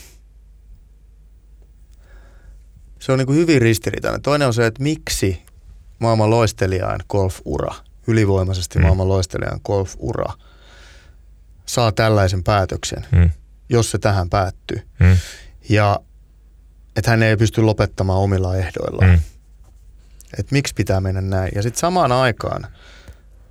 se 3.04 3.12
on 3.12 3.18
niin 3.18 3.26
kuin 3.26 3.38
hyvin 3.38 3.62
ristiriitainen. 3.62 4.22
Toinen 4.22 4.48
on 4.48 4.54
se, 4.54 4.66
että 4.66 4.84
miksi 4.84 5.42
maailman 6.00 6.30
loistelijan 6.30 7.00
golf-ura, 7.10 7.76
ylivoimaisesti 8.08 8.80
mm. 8.80 8.82
maailman 8.82 9.10
loistelijan 9.10 9.60
golf-ura, 9.64 10.34
saa 11.66 11.92
tällaisen 11.92 12.44
päätöksen, 12.44 13.06
mm. 13.12 13.30
jos 13.70 13.92
se 13.92 13.98
tähän 13.98 14.30
päättyy. 14.30 14.88
Mm. 15.00 15.18
Ja 15.70 16.00
että 16.96 17.12
hän 17.12 17.24
ei 17.24 17.38
pysty 17.38 17.62
lopettamaan 17.62 18.20
omilla 18.20 18.56
ehdoillaan. 18.56 19.10
Mm. 19.10 19.20
Että 20.40 20.56
miksi 20.56 20.74
pitää 20.74 21.02
mennä 21.02 21.22
näin. 21.22 21.52
Ja 21.56 21.62
sitten 21.62 21.80
samaan 21.80 22.12
aikaan, 22.12 22.68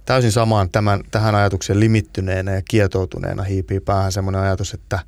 täysin 0.05 0.33
samaan 0.33 0.71
tämän, 0.71 1.01
tähän 1.11 1.35
ajatukseen 1.35 1.81
limittyneenä 1.81 2.53
ja 2.53 2.63
kietoutuneena 2.69 3.43
hiipii 3.43 3.81
päähän 3.81 4.13
semmoinen 4.13 4.43
ajatus, 4.43 4.75
että 4.75 4.99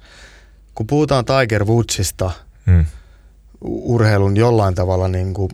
kun 0.74 0.86
puhutaan 0.86 1.24
Tiger 1.24 1.64
Woodsista, 1.64 2.30
mm. 2.66 2.84
Urheilun 3.64 4.36
jollain 4.36 4.74
tavalla 4.74 5.08
niin 5.08 5.34
kuin 5.34 5.50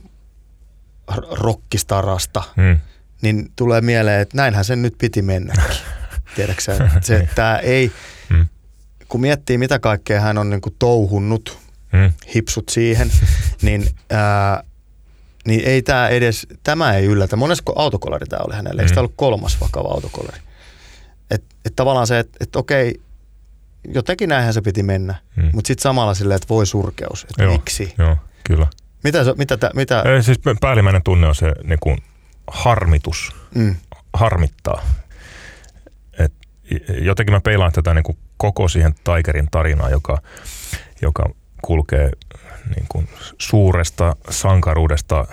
rockistarasta, 1.31 2.43
mm. 2.57 2.79
niin 3.23 3.53
tulee 3.57 3.81
mieleen, 3.81 4.21
että 4.21 4.37
näinhän 4.37 4.65
sen 4.65 4.83
nyt 4.83 4.95
piti 4.99 5.23
mennäkin. 5.23 5.77
Tiedätkö 6.37 6.63
se, 6.63 7.17
että 7.17 7.35
tämä 7.35 7.59
ei, 7.59 7.93
mm. 8.31 8.47
kun 9.09 9.21
miettii 9.21 9.59
mitä 9.59 9.79
kaikkea 9.79 10.21
hän 10.21 10.39
on 10.39 10.51
niin 10.51 10.61
kuin 10.61 10.77
touhunnut, 10.79 11.59
mm. 11.93 12.13
hipsut 12.35 12.69
siihen, 12.69 13.11
niin, 13.63 13.87
ää, 14.11 14.65
niin 15.47 15.65
ei 15.65 15.83
tämä 15.83 16.09
edes, 16.09 16.47
tämä 16.63 16.95
ei 16.95 17.05
yllätä. 17.05 17.37
Monesko 17.37 17.73
autokolari 17.77 18.27
tämä 18.27 18.43
oli 18.47 18.55
hänelle? 18.55 18.83
Mm. 18.83 18.85
Eikö 18.85 18.95
tämä 18.95 19.01
ollut 19.01 19.15
kolmas 19.17 19.61
vakava 19.61 19.89
autokolari? 19.89 20.39
Että 21.31 21.57
et 21.65 21.77
tavallaan 21.77 22.07
se, 22.07 22.19
että 22.19 22.39
et 22.41 22.57
okei, 22.57 23.01
jotenkin 23.85 24.29
näinhän 24.29 24.55
se 24.55 24.61
piti 24.61 24.83
mennä, 24.83 25.15
mm. 25.37 25.51
mutta 25.53 25.69
sitten 25.69 25.83
samalla 25.83 26.15
silleen, 26.15 26.37
että 26.37 26.49
voi 26.49 26.67
surkeus, 26.67 27.23
että 27.25 27.43
joo, 27.43 27.53
miksi? 27.53 27.95
Joo, 27.99 28.17
kyllä. 28.45 28.67
Mitä, 29.05 29.19
mitä, 29.37 29.71
mitä? 29.75 30.03
Ei, 30.03 30.23
siis 30.23 30.41
päällimmäinen 30.61 31.03
tunne 31.03 31.27
on 31.27 31.35
se 31.35 31.53
niin 31.65 31.79
kuin 31.81 31.99
harmitus, 32.47 33.35
mm. 33.55 33.77
harmittaa. 34.13 34.83
Et 36.19 36.33
jotenkin 37.01 37.35
mä 37.35 37.41
peilaan 37.41 37.73
tätä 37.73 37.95
niin 37.95 38.05
kuin 38.05 38.19
koko 38.37 38.69
siihen 38.69 38.95
Tigerin 38.95 39.49
tarinaa, 39.51 39.91
joka, 39.91 40.19
joka 41.03 41.31
kulkee 41.63 42.11
niin 42.77 42.87
kuin 42.89 43.09
suuresta 43.39 44.17
sankaruudesta 44.31 45.27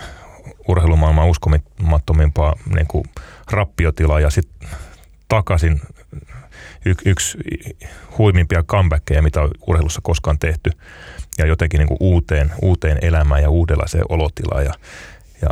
urheilumaailman 0.68 1.28
uskomattomimpaa 1.28 2.56
niin 2.76 2.88
kuin 2.88 3.06
rappiotilaa 3.52 4.20
ja 4.20 4.30
sitten 4.30 4.70
takaisin 5.28 5.82
y- 6.88 6.96
yksi 7.06 7.38
huimimpia 8.18 8.64
comebackkejä, 8.64 9.22
mitä 9.22 9.42
on 9.42 9.52
urheilussa 9.68 10.02
koskaan 10.04 10.40
tehty 10.40 10.72
ja 11.38 11.46
jotenkin 11.46 11.78
niin 11.78 11.88
kuin 11.88 11.98
uuteen, 12.00 12.52
uuteen 12.62 12.98
elämään 13.02 13.42
ja 13.42 13.50
uudenlaiseen 13.50 14.04
olotilaan 14.10 14.66
ja, 14.66 14.74
ja 15.42 15.50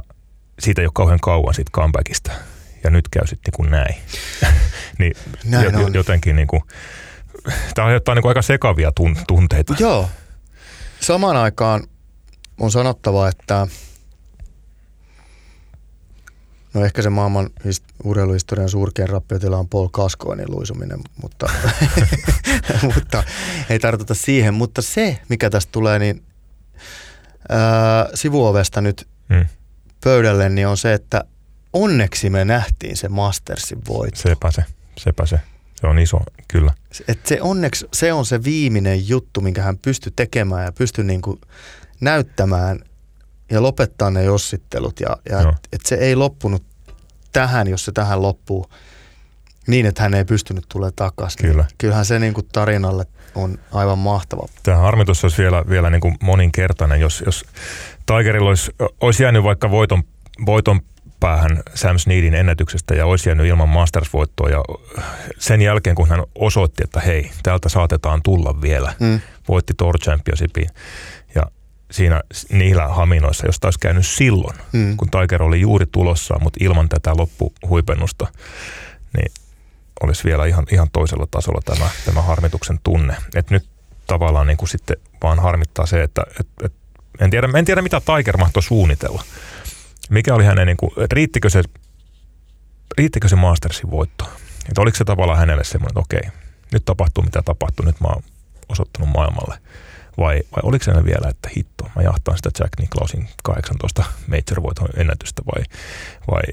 siitä 0.60 0.82
ei 0.82 0.86
ole 0.86 0.92
kauhean 0.96 1.20
kauan 1.20 1.54
siitä 1.54 1.72
comebackista 1.72 2.32
ja 2.84 2.90
nyt 2.90 3.10
käy 3.10 3.28
sitten 3.28 3.52
niin 3.52 3.56
kuin 3.56 3.72
näin. 3.72 3.96
niin 5.00 5.14
näin 5.46 5.76
on. 5.76 5.94
jotenkin 5.94 6.36
niin 6.36 6.48
kuin, 6.48 6.62
tämä 7.76 7.86
aiheuttaa 7.86 8.16
niin 8.16 8.22
kuin 8.22 8.30
aika 8.30 8.42
sekavia 8.42 8.92
tunteita. 9.28 9.76
Joo, 9.80 10.10
Samaan 11.00 11.38
aikaan 11.38 11.84
on 12.60 12.72
sanottava, 12.72 13.28
että 13.28 13.68
no 16.76 16.86
ehkä 16.86 17.02
se 17.02 17.10
maailman 17.10 17.50
urheiluhistorian 18.04 18.70
surkein 18.70 19.10
rappiotila 19.10 19.58
on 19.58 19.70
Paul 19.70 19.88
Kaskoinin 19.88 20.52
luisuminen, 20.52 21.00
mutta, 21.22 21.50
mutta 22.96 23.24
ei 23.70 23.80
tartuta 23.80 24.14
siihen. 24.14 24.54
Mutta 24.54 24.82
se, 24.82 25.20
mikä 25.30 25.50
tästä 25.50 25.72
tulee, 25.72 26.00
niin 26.00 26.24
ää, 27.50 28.10
sivuovesta 28.14 28.82
nyt 28.82 29.08
hmm. 29.34 29.46
pöydälle, 30.04 30.50
niin 30.50 30.68
on 30.68 30.78
se, 30.78 30.94
että 30.94 31.24
onneksi 31.74 32.30
me 32.30 32.46
nähtiin 32.46 32.98
se 32.98 33.10
Mastersin 33.10 33.82
voitto. 33.88 34.22
Sepä 34.22 34.52
se, 34.52 34.64
sepä 34.98 35.26
se. 35.26 35.40
Se 35.76 35.88
on 35.88 36.00
iso, 36.00 36.20
kyllä. 36.48 36.74
Et 37.08 37.26
se 37.26 37.42
onneksi 37.42 37.88
se 37.94 38.14
on 38.14 38.26
se 38.26 38.44
viimeinen 38.44 39.10
juttu, 39.10 39.42
minkä 39.42 39.62
hän 39.62 39.78
pystyi 39.78 40.14
tekemään 40.16 40.66
ja 40.66 40.72
pystyi 40.72 41.04
niinku 41.04 41.40
näyttämään 42.02 42.80
ja 43.52 43.62
lopettaa 43.62 44.10
ne 44.10 44.24
jossittelut. 44.24 45.00
Ja, 45.00 45.18
ja 45.30 45.44
no. 45.44 45.50
et, 45.50 45.68
et 45.74 45.86
se 45.86 45.96
ei 45.96 46.16
loppunut 46.16 46.64
tähän, 47.32 47.68
jos 47.68 47.86
se 47.86 47.92
tähän 47.92 48.22
loppuu 48.22 48.70
niin, 49.68 49.86
että 49.86 50.04
hän 50.04 50.14
ei 50.14 50.26
pystynyt 50.26 50.66
tulemaan 50.70 50.94
takaisin. 50.96 51.42
Kyllä. 51.42 51.64
Niin 51.64 51.76
kyllähän 51.78 52.06
se 52.06 52.20
niinku 52.20 52.42
tarinalle 52.44 53.06
on 53.36 53.60
aivan 53.72 54.00
mahtava. 54.00 54.48
Tämä 54.64 54.78
harmitus 54.78 55.24
olisi 55.24 55.42
vielä, 55.42 55.64
vielä 55.70 55.90
niinku 55.90 56.14
moninkertainen, 56.24 57.00
jos, 57.00 57.24
jos 57.26 57.46
Tigerilla 58.06 58.50
olisi, 58.50 58.72
olisi 59.02 59.24
jäänyt 59.24 59.44
vaikka 59.44 59.72
voiton, 59.72 60.04
voiton 60.46 60.82
päähän 61.20 61.64
Sam 61.74 61.98
Sneedin 61.98 62.34
ennätyksestä 62.34 62.96
ja 62.96 63.06
olisi 63.06 63.30
jäänyt 63.30 63.46
ilman 63.46 63.70
Masters-voittoa. 63.70 64.50
Ja 64.50 64.64
sen 65.40 65.62
jälkeen, 65.62 65.96
kun 65.96 66.10
hän 66.10 66.24
osoitti, 66.36 66.84
että 66.84 67.00
hei, 67.00 67.32
täältä 67.44 67.70
saatetaan 67.70 68.22
tulla 68.24 68.62
vielä, 68.62 68.94
mm. 69.00 69.20
voitti 69.48 69.74
Tour 69.78 70.00
Championshipin. 70.00 70.70
Siinä 71.96 72.22
niillä 72.52 72.88
haminoissa, 72.88 73.46
jos 73.46 73.60
olisi 73.64 73.80
käynyt 73.80 74.06
silloin, 74.06 74.58
mm. 74.72 74.98
kun 74.98 75.08
Tiger 75.12 75.44
oli 75.44 75.62
juuri 75.62 75.86
tulossa, 75.92 76.40
mutta 76.40 76.58
ilman 76.64 76.90
tätä 76.90 77.14
loppuhuipennusta, 77.18 78.28
niin 79.18 79.32
olisi 80.04 80.24
vielä 80.24 80.46
ihan, 80.46 80.66
ihan 80.72 80.90
toisella 80.94 81.28
tasolla 81.32 81.62
tämä, 81.66 81.90
tämä 82.06 82.22
harmituksen 82.22 82.80
tunne. 82.84 83.16
Et 83.36 83.50
nyt 83.50 83.70
tavallaan 84.08 84.48
niin 84.48 84.58
kuin 84.58 84.70
sitten 84.70 84.98
vaan 85.24 85.40
harmittaa 85.40 85.86
se, 85.86 86.04
että 86.04 86.24
et, 86.40 86.48
et, 86.64 86.74
en, 87.20 87.30
tiedä, 87.30 87.48
en 87.56 87.66
tiedä 87.66 87.82
mitä 87.82 88.02
Tiger 88.06 88.38
mahtoi 88.38 88.64
suunnitella 88.64 89.24
mikä 90.10 90.36
oli 90.36 90.46
hänen, 90.46 90.68
niin 90.68 90.78
kuin, 90.78 90.92
riittikö, 91.12 91.50
se, 91.50 91.64
riittikö 92.98 93.28
se 93.28 93.36
Mastersin 93.36 93.92
voitto? 93.92 94.26
Että 94.70 94.82
oliko 94.82 94.98
se 94.98 95.04
tavallaan 95.04 95.40
hänelle 95.40 95.64
semmoinen, 95.64 95.90
että 95.90 96.00
okei, 96.00 96.32
nyt 96.72 96.86
tapahtuu 96.86 97.24
mitä 97.24 97.42
tapahtuu, 97.42 97.86
nyt 97.86 98.00
mä 98.00 98.08
oon 98.08 98.24
osoittanut 98.70 99.10
maailmalle. 99.10 99.58
Vai, 100.18 100.36
vai 100.36 100.62
oliko 100.64 100.86
se 100.86 100.92
vielä, 100.92 101.30
että 101.30 101.50
hitto, 101.58 101.90
mä 101.96 102.02
jahtaan 102.02 102.38
sitä 102.38 102.50
Jack 102.60 102.72
Nicklausin 102.80 103.30
18 103.44 104.04
major-voiton 104.28 104.90
ennätystä 104.98 105.42
vai, 105.56 105.64
vai 106.32 106.44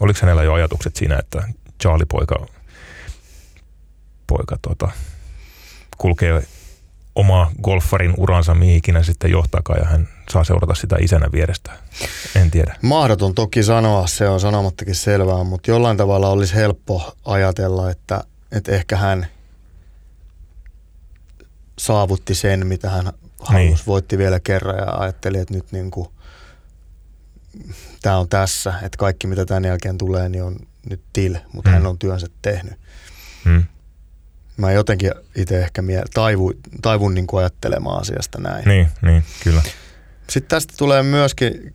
oliko 0.00 0.18
hänellä 0.22 0.42
jo 0.42 0.52
ajatukset 0.52 0.96
siinä, 0.96 1.16
että 1.18 1.48
Charlie 1.82 2.06
poika, 2.06 2.46
poika 4.26 4.56
tota, 4.62 4.90
kulkee 5.98 6.42
omaa 7.14 7.50
golfarin 7.62 8.14
uransa 8.16 8.54
mihin 8.54 8.76
ikinä 8.76 9.02
sitten 9.02 9.30
johtaakaan 9.30 9.78
ja 9.80 9.86
hän 9.86 10.08
saa 10.30 10.44
seurata 10.44 10.74
sitä 10.74 10.96
isänä 11.00 11.32
vierestä. 11.32 11.72
En 12.34 12.50
tiedä. 12.50 12.76
Mahdoton 12.82 13.34
toki 13.34 13.62
sanoa, 13.62 14.06
se 14.06 14.28
on 14.28 14.40
sanomattakin 14.40 14.94
selvää, 14.94 15.44
mutta 15.44 15.70
jollain 15.70 15.96
tavalla 15.96 16.28
olisi 16.28 16.54
helppo 16.54 17.16
ajatella, 17.24 17.90
että, 17.90 18.24
että 18.52 18.72
ehkä 18.72 18.96
hän 18.96 19.26
saavutti 21.78 22.34
sen, 22.34 22.66
mitä 22.66 22.90
hän 22.90 23.12
halusi, 23.40 23.66
niin. 23.66 23.78
voitti 23.86 24.18
vielä 24.18 24.40
kerran 24.40 24.78
ja 24.78 24.92
ajatteli, 24.92 25.38
että 25.38 25.54
nyt 25.54 25.72
niin 25.72 25.90
kuin, 25.90 26.08
tämä 28.02 28.18
on 28.18 28.28
tässä, 28.28 28.74
että 28.82 28.98
kaikki 28.98 29.26
mitä 29.26 29.46
tämän 29.46 29.64
jälkeen 29.64 29.98
tulee, 29.98 30.28
niin 30.28 30.44
on 30.44 30.56
nyt 30.90 31.00
til, 31.12 31.36
mutta 31.52 31.70
mm. 31.70 31.74
hän 31.74 31.86
on 31.86 31.98
työnsä 31.98 32.26
tehnyt. 32.42 32.74
Mm. 33.44 33.64
Mä 34.56 34.72
jotenkin 34.72 35.10
itse 35.36 35.60
ehkä 35.60 35.82
mie- 35.82 36.04
taivu, 36.14 36.52
taivun 36.82 37.14
niin 37.14 37.26
kuin 37.26 37.40
ajattelemaan 37.40 38.00
asiasta 38.00 38.40
näin. 38.40 38.64
Niin, 38.68 38.88
niin, 39.02 39.24
kyllä. 39.44 39.62
Sitten 40.30 40.48
tästä 40.48 40.74
tulee 40.76 41.02
myöskin 41.02 41.74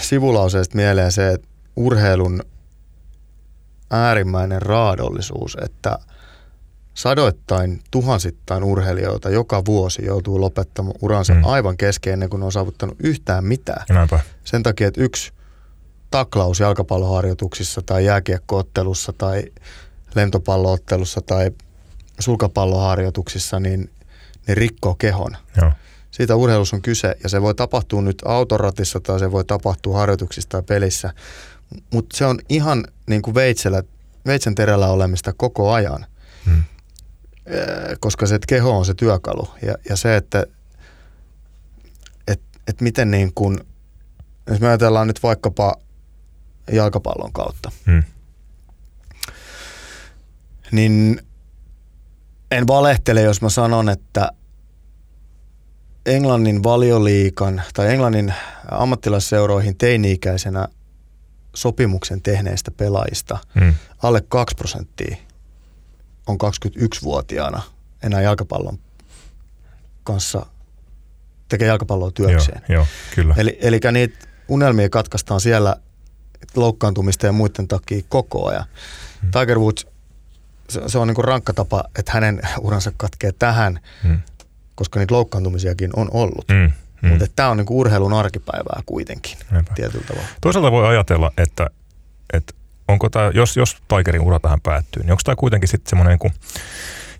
sivulauseesta 0.00 0.76
mieleen 0.76 1.12
se, 1.12 1.32
että 1.32 1.48
urheilun 1.76 2.42
äärimmäinen 3.90 4.62
raadollisuus, 4.62 5.56
että 5.64 5.98
sadoittain, 6.94 7.80
tuhansittain 7.90 8.64
urheilijoita 8.64 9.30
joka 9.30 9.64
vuosi 9.64 10.04
joutuu 10.04 10.40
lopettamaan 10.40 10.96
uransa 11.02 11.34
mm. 11.34 11.44
aivan 11.44 11.76
kesken 11.76 12.12
ennen 12.12 12.30
kuin 12.30 12.42
on 12.42 12.52
saavuttanut 12.52 12.96
yhtään 12.98 13.44
mitään. 13.44 13.84
Näinpä. 13.88 14.20
Sen 14.44 14.62
takia, 14.62 14.88
että 14.88 15.02
yksi 15.02 15.32
taklaus 16.10 16.60
jalkapalloharjoituksissa 16.60 17.82
tai 17.86 18.04
jääkiekkoottelussa 18.04 19.12
tai 19.12 19.42
lentopalloottelussa 20.14 21.20
tai 21.20 21.50
sulkapalloharjoituksissa, 22.18 23.60
niin 23.60 23.90
ne 24.48 24.54
rikkoo 24.54 24.94
kehon. 24.94 25.36
Joo. 25.56 25.72
Siitä 26.10 26.36
urheilussa 26.36 26.76
on 26.76 26.82
kyse 26.82 27.16
ja 27.22 27.28
se 27.28 27.42
voi 27.42 27.54
tapahtua 27.54 28.02
nyt 28.02 28.22
autoratissa 28.24 29.00
tai 29.00 29.18
se 29.18 29.32
voi 29.32 29.44
tapahtua 29.44 29.98
harjoituksissa 29.98 30.48
tai 30.48 30.62
pelissä, 30.62 31.12
mutta 31.92 32.16
se 32.16 32.26
on 32.26 32.38
ihan 32.48 32.84
niin 33.06 33.22
kuin 33.22 33.34
veitsellä, 33.34 33.82
veitsen 34.26 34.54
terällä 34.54 34.88
olemista 34.88 35.32
koko 35.32 35.72
ajan, 35.72 36.06
hmm. 36.44 36.62
Koska 38.00 38.26
se 38.26 38.38
keho 38.48 38.78
on 38.78 38.84
se 38.84 38.94
työkalu 38.94 39.48
ja, 39.62 39.74
ja 39.88 39.96
se, 39.96 40.16
että 40.16 40.46
et, 42.26 42.40
et 42.66 42.80
miten 42.80 43.10
niin 43.10 43.34
kuin, 43.34 43.60
jos 44.46 44.60
me 44.60 44.68
ajatellaan 44.68 45.06
nyt 45.06 45.22
vaikkapa 45.22 45.76
jalkapallon 46.72 47.32
kautta, 47.32 47.70
hmm. 47.86 48.02
niin 50.72 51.20
en 52.50 52.66
valehtele, 52.66 53.22
jos 53.22 53.42
mä 53.42 53.48
sanon, 53.48 53.88
että 53.88 54.32
Englannin 56.06 56.62
valioliikan 56.62 57.62
tai 57.74 57.92
Englannin 57.92 58.34
ammattilaisseuroihin 58.70 59.76
teini-ikäisenä 59.76 60.68
sopimuksen 61.54 62.22
tehneistä 62.22 62.70
pelaajista 62.70 63.38
hmm. 63.60 63.74
alle 64.02 64.20
2 64.28 64.54
prosenttia 64.56 65.16
on 66.30 66.38
21-vuotiaana 66.44 67.62
enää 68.02 68.20
jalkapallon 68.20 68.78
kanssa 70.04 70.46
tekee 71.48 71.68
jalkapalloa 71.68 72.10
työkseen. 72.10 72.62
Joo, 72.68 72.78
joo, 72.78 72.86
kyllä. 73.14 73.34
Eli, 73.38 73.58
eli 73.60 73.80
niitä 73.92 74.26
unelmia 74.48 74.88
katkaistaan 74.88 75.40
siellä 75.40 75.76
loukkaantumista 76.56 77.26
ja 77.26 77.32
muiden 77.32 77.68
takia 77.68 78.02
koko 78.08 78.48
ajan. 78.48 78.64
Hmm. 79.22 79.30
Tiger 79.30 79.58
Woods 79.58 79.86
se, 80.70 80.80
se 80.86 80.98
on 80.98 81.08
niin 81.08 81.24
rankka 81.24 81.52
tapa, 81.52 81.84
että 81.98 82.12
hänen 82.12 82.40
uransa 82.60 82.92
katkee 82.96 83.32
tähän, 83.32 83.80
mm. 84.04 84.18
koska 84.74 84.98
niitä 84.98 85.14
loukkaantumisiakin 85.14 85.90
on 85.96 86.08
ollut. 86.12 86.44
Mm. 86.48 86.72
Mm. 87.02 87.08
Mutta 87.08 87.26
tämä 87.36 87.48
on 87.48 87.56
niin 87.56 87.66
urheilun 87.70 88.12
arkipäivää 88.12 88.82
kuitenkin 88.86 89.38
Eipä. 89.56 89.74
tietyllä 89.74 90.04
tavalla. 90.08 90.28
Toisaalta 90.40 90.72
voi 90.72 90.86
ajatella, 90.86 91.32
että, 91.36 91.70
että 92.32 92.52
onko 92.90 93.10
tämä, 93.10 93.30
jos, 93.34 93.56
jos 93.56 93.76
Tigerin 93.88 94.20
ura 94.20 94.40
tähän 94.40 94.60
päättyy, 94.60 95.02
niin 95.02 95.12
onko 95.12 95.22
tämä 95.24 95.36
kuitenkin 95.36 95.68
sitten 95.68 95.90
semmoinen 95.90 96.18
niin 96.22 96.32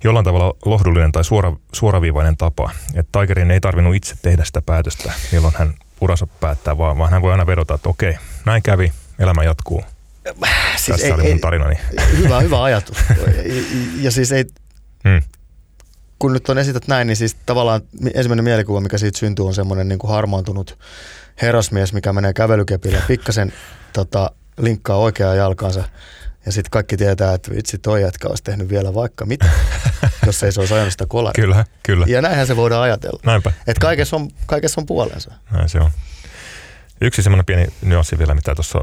jollain 0.04 0.24
tavalla 0.24 0.54
lohdullinen 0.64 1.12
tai 1.12 1.24
suora, 1.24 1.52
suoraviivainen 1.72 2.36
tapa, 2.36 2.70
että 2.94 3.20
Tigerin 3.20 3.50
ei 3.50 3.60
tarvinnut 3.60 3.94
itse 3.94 4.14
tehdä 4.22 4.44
sitä 4.44 4.62
päätöstä, 4.62 5.12
milloin 5.32 5.54
hän 5.58 5.74
uransa 6.00 6.26
päättää, 6.26 6.78
vaan, 6.78 6.98
vaan 6.98 7.10
hän 7.10 7.22
voi 7.22 7.32
aina 7.32 7.46
vedota, 7.46 7.74
että 7.74 7.88
okei, 7.88 8.16
näin 8.46 8.62
kävi, 8.62 8.92
elämä 9.18 9.44
jatkuu, 9.44 9.84
Siis 10.76 10.86
Tässä 10.86 11.06
ei, 11.06 11.12
oli 11.12 11.22
mun 11.22 11.40
tarinani. 11.40 11.76
Hyvä, 12.16 12.40
hyvä 12.40 12.62
ajatus. 12.62 12.96
Ja, 14.00 14.10
siis 14.10 14.32
ei, 14.32 14.44
hmm. 15.08 15.22
kun 16.18 16.32
nyt 16.32 16.48
on 16.48 16.58
esität 16.58 16.88
näin, 16.88 17.06
niin 17.06 17.16
siis 17.16 17.36
tavallaan 17.46 17.80
ensimmäinen 18.14 18.44
mielikuva, 18.44 18.80
mikä 18.80 18.98
siitä 18.98 19.18
syntyy, 19.18 19.46
on 19.46 19.54
semmoinen 19.54 19.88
niin 19.88 19.98
kuin 19.98 20.10
harmaantunut 20.10 20.78
herrasmies, 21.42 21.92
mikä 21.92 22.12
menee 22.12 22.32
kävelykepille 22.32 22.96
ja 22.96 23.02
pikkasen 23.08 23.52
tota, 23.92 24.30
linkkaa 24.60 24.96
oikeaan 24.96 25.36
jalkaansa. 25.36 25.84
Ja 26.46 26.52
sitten 26.52 26.70
kaikki 26.70 26.96
tietää, 26.96 27.34
että 27.34 27.50
vitsi 27.50 27.78
toi 27.78 28.02
jätkä 28.02 28.28
olisi 28.28 28.42
tehnyt 28.44 28.68
vielä 28.68 28.94
vaikka 28.94 29.26
mitä, 29.26 29.46
jos 30.26 30.42
ei 30.42 30.52
se 30.52 30.60
olisi 30.60 30.74
ajanut 30.74 30.92
sitä 30.92 31.06
kolaria. 31.08 31.44
Kyllä, 31.44 31.64
kyllä. 31.82 32.06
Ja 32.08 32.22
näinhän 32.22 32.46
se 32.46 32.56
voidaan 32.56 32.82
ajatella. 32.82 33.20
Näinpä. 33.26 33.52
Että 33.66 33.80
kaikessa 33.80 34.16
on, 34.16 34.30
kaikessa 34.46 34.80
on 34.80 34.86
puolensa. 34.86 35.32
Näin 35.50 35.68
se 35.68 35.78
on. 35.78 35.90
Yksi 37.00 37.22
semmoinen 37.22 37.46
pieni 37.46 37.66
nyanssi 37.82 38.18
vielä, 38.18 38.34
mitä 38.34 38.54
tuossa 38.54 38.80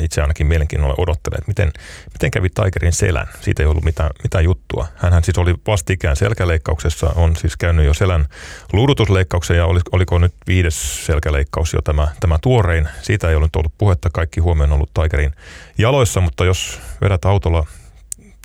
itse 0.00 0.20
ainakin 0.20 0.46
mielenkiinnolla 0.46 0.94
odottelen, 0.98 1.38
että 1.38 1.48
miten, 1.50 1.72
miten 2.12 2.30
kävi 2.30 2.48
Tigerin 2.50 2.92
selän. 2.92 3.26
Siitä 3.40 3.62
ei 3.62 3.66
ollut 3.66 3.84
mitään, 3.84 4.10
mitään 4.22 4.44
juttua. 4.44 4.86
Hänhän 4.96 5.24
siis 5.24 5.38
oli 5.38 5.54
vastikään 5.66 6.16
selkäleikkauksessa, 6.16 7.12
on 7.16 7.36
siis 7.36 7.56
käynyt 7.56 7.86
jo 7.86 7.94
selän 7.94 8.28
luudutusleikkauksen 8.72 9.56
ja 9.56 9.66
oliko 9.92 10.18
nyt 10.18 10.34
viides 10.46 11.06
selkäleikkaus 11.06 11.72
jo 11.72 11.82
tämä, 11.82 12.08
tämä 12.20 12.38
tuorein. 12.42 12.88
Siitä 13.02 13.28
ei 13.28 13.34
ollut 13.34 13.56
ollut 13.56 13.72
puhetta, 13.78 14.10
kaikki 14.10 14.40
huomioon 14.40 14.72
ollut 14.72 14.90
Tigerin 14.94 15.32
jaloissa, 15.78 16.20
mutta 16.20 16.44
jos 16.44 16.80
vedät 17.00 17.24
autolla 17.24 17.66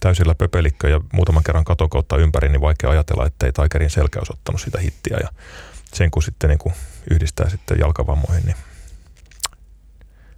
täysillä 0.02 0.36
pöpelikköä 0.36 0.90
ja 0.90 1.02
muutaman 1.14 1.44
kerran 1.44 1.66
katon 1.66 1.90
kautta 1.90 2.18
ympäri, 2.18 2.50
niin 2.50 2.62
vaikea 2.62 2.90
ajatella, 2.90 3.26
että 3.26 3.46
ei 3.46 3.52
Tigerin 3.52 3.90
selkä 3.90 4.20
olisi 4.20 4.34
ottanut 4.34 4.62
sitä 4.62 4.80
hittiä 4.80 5.18
ja 5.22 5.30
sen 5.94 6.12
kun 6.12 6.24
sitten 6.24 6.50
niin 6.50 6.60
kuin 6.60 6.74
yhdistää 7.12 7.50
sitten 7.50 7.80
jalkavammoihin, 7.80 8.46
niin 8.46 8.56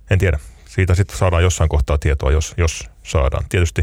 en 0.10 0.20
tiedä. 0.20 0.40
Siitä 0.66 0.96
sitten 0.96 1.18
saadaan 1.18 1.44
jossain 1.44 1.70
kohtaa 1.70 1.98
tietoa, 1.98 2.32
jos, 2.32 2.54
jos 2.58 2.90
saadaan. 3.04 3.46
Tietysti 3.50 3.82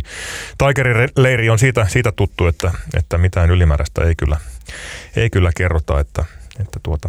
Tigerin 0.58 1.08
leiri 1.16 1.50
on 1.50 1.58
siitä, 1.58 1.86
siitä 1.88 2.12
tuttu, 2.12 2.46
että, 2.46 2.72
että 2.96 3.18
mitään 3.18 3.50
ylimääräistä 3.50 4.04
ei 4.04 4.14
kyllä, 4.16 4.36
ei 5.16 5.30
kyllä 5.30 5.50
kerrota, 5.56 6.00
että, 6.00 6.24
että 6.60 6.80
tuota, 6.82 7.08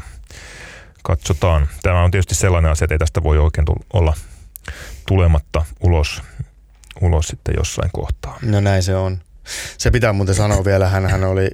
katsotaan. 1.03 1.69
Tämä 1.81 2.03
on 2.03 2.11
tietysti 2.11 2.35
sellainen 2.35 2.71
asia, 2.71 2.85
että 2.85 2.95
ei 2.95 2.99
tästä 2.99 3.23
voi 3.23 3.37
oikein 3.37 3.65
olla 3.93 4.13
tulematta 5.07 5.65
ulos, 5.79 6.21
ulos 7.01 7.27
sitten 7.27 7.55
jossain 7.57 7.89
kohtaa. 7.93 8.39
No 8.41 8.59
näin 8.59 8.83
se 8.83 8.95
on. 8.95 9.21
Se 9.77 9.91
pitää 9.91 10.13
muuten 10.13 10.35
sanoa 10.35 10.65
vielä, 10.65 10.89
hän 10.89 11.23
oli 11.23 11.49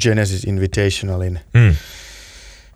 Genesis 0.00 0.44
Invitationalin 0.44 1.40
mm. 1.54 1.76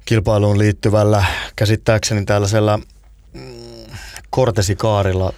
kilpailuun 0.04 0.58
liittyvällä 0.58 1.24
käsittääkseni 1.56 2.24
tällaisella 2.24 2.80
kortesikaarilla 4.40 5.32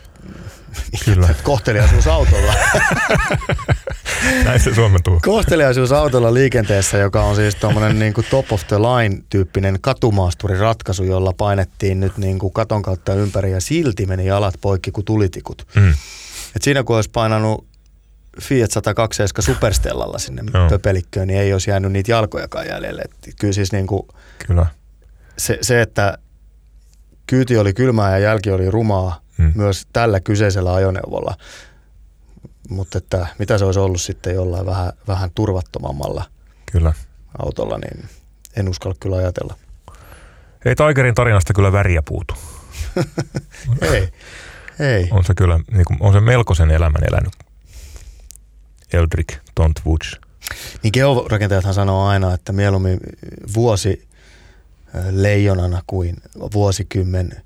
Kyllä. 1.05 1.29
kohteliaisuusautolla. 1.43 2.55
Näin 4.45 4.61
se 4.61 4.75
suomentuu. 4.75 5.21
Kohteliaisuusautolla 5.23 6.35
liikenteessä, 6.35 6.99
joka 6.99 7.23
on 7.23 7.37
siis 7.37 7.55
tuommoinen 7.55 7.99
niin 7.99 8.15
kuin 8.15 8.27
top 8.31 8.53
of 8.53 8.67
the 8.69 8.79
line 8.79 9.23
tyyppinen 9.31 9.79
katumaasturiratkaisu, 9.81 11.05
jolla 11.05 11.33
painettiin 11.33 12.01
nyt 12.01 12.19
niin 12.19 12.38
kuin 12.38 12.53
katon 12.53 12.83
kautta 12.83 13.15
ympäri 13.15 13.53
ja 13.53 13.61
silti 13.61 14.07
meni 14.07 14.27
jalat 14.27 14.55
poikki 14.61 14.91
kuin 14.91 15.05
tulitikut. 15.05 15.67
Mm. 15.75 15.91
Et 16.57 16.62
siinä 16.62 16.83
kun 16.83 16.97
olisi 16.97 17.11
painanut 17.11 17.67
Fiat 18.43 18.71
102 18.71 19.23
Superstellalla 19.41 20.19
sinne 20.19 20.43
Joo. 20.55 20.69
pöpelikköön, 20.69 21.29
niin 21.29 21.41
ei 21.41 21.53
olisi 21.53 21.71
jäänyt 21.71 21.93
niitä 21.93 22.11
jalkojakaan 22.11 22.67
jäljelle. 22.67 23.03
Et 23.03 23.35
kyllä 23.41 23.53
siis 23.53 23.73
niin 23.73 23.87
kuin 23.87 24.03
kyllä. 24.47 24.67
Se, 25.38 25.59
se, 25.61 25.81
että 25.81 26.19
kyyti 27.33 27.59
oli 27.59 27.73
kylmää 27.73 28.11
ja 28.11 28.18
jälki 28.18 28.51
oli 28.51 28.71
rumaa 28.71 29.21
hmm. 29.38 29.53
myös 29.55 29.87
tällä 29.92 30.21
kyseisellä 30.21 30.75
ajoneuvolla. 30.75 31.37
Mutta 32.68 32.99
että 32.99 33.27
mitä 33.38 33.59
se 33.59 33.64
olisi 33.64 33.81
ollut 33.81 34.01
sitten 34.01 34.35
jollain 34.35 34.66
vähän, 34.66 34.92
vähän 35.09 35.31
turvattomammalla 35.35 36.25
kyllä. 36.73 36.92
autolla, 37.38 37.79
niin 37.79 38.09
en 38.57 38.68
uskalla 38.68 38.97
kyllä 39.01 39.16
ajatella. 39.16 39.57
Ei 40.64 40.75
Tigerin 40.75 41.14
tarinasta 41.14 41.53
kyllä 41.53 41.73
väriä 41.73 42.03
puutu. 42.03 42.35
ei, 43.92 44.09
ei. 44.81 45.09
On 45.11 45.25
se 45.25 45.35
kyllä, 45.35 45.61
niin 45.71 45.85
kuin, 45.85 45.97
on 46.01 46.12
se 46.12 46.21
melkoisen 46.21 46.71
elämän 46.71 47.05
elänyt. 47.09 47.33
Eldrick 48.92 49.38
Don't 49.61 49.87
Woods. 49.87 50.21
Niin 50.83 50.90
georakentajathan 50.95 51.75
sanoo 51.75 52.07
aina, 52.07 52.35
että 52.35 52.53
mieluummin 52.53 53.01
vuosi 53.55 54.09
leijonana 55.11 55.83
kuin 55.87 56.17
vuosikymmen 56.55 57.43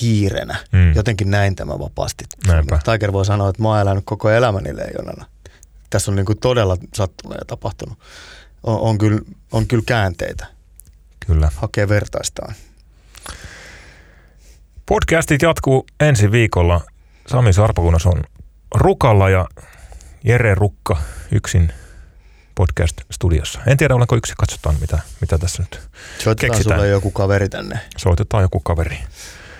hiirenä. 0.00 0.56
Mm. 0.72 0.94
Jotenkin 0.94 1.30
näin 1.30 1.56
tämä 1.56 1.78
vapaasti. 1.78 2.24
Näinpä. 2.46 2.78
Tiger 2.84 3.12
voi 3.12 3.24
sanoa, 3.24 3.48
että 3.48 3.62
mä 3.62 3.68
oon 3.68 3.80
elänyt 3.80 4.04
koko 4.06 4.30
elämäni 4.30 4.76
leijonana. 4.76 5.26
Tässä 5.90 6.10
on 6.10 6.16
niin 6.16 6.26
kuin 6.26 6.38
todella 6.38 6.76
sattunut 6.94 7.38
ja 7.38 7.44
tapahtunut 7.46 7.98
on, 8.62 8.80
on, 8.80 8.98
kyllä, 8.98 9.20
on 9.52 9.66
kyllä 9.66 9.84
käänteitä. 9.86 10.46
Kyllä. 11.26 11.50
Hakee 11.56 11.88
vertaistaan. 11.88 12.54
Podcastit 14.86 15.42
jatkuu 15.42 15.86
ensi 16.00 16.30
viikolla. 16.30 16.80
Sami 17.26 17.52
Sarpakunas 17.52 18.06
on 18.06 18.24
Rukalla 18.74 19.30
ja 19.30 19.48
Jere 20.24 20.54
Rukka 20.54 20.96
yksin 21.32 21.72
podcast-studiossa. 22.62 23.60
En 23.66 23.76
tiedä, 23.76 23.94
olenko 23.94 24.16
yksi. 24.16 24.32
Katsotaan, 24.38 24.76
mitä, 24.80 24.98
mitä 25.20 25.38
tässä 25.38 25.62
nyt 25.62 25.80
Soitetaan 26.18 26.50
keksitään. 26.50 26.80
sulle 26.80 26.88
joku 26.88 27.10
kaveri 27.10 27.48
tänne. 27.48 27.80
Soitetaan 27.96 28.42
joku 28.42 28.60
kaveri. 28.60 28.98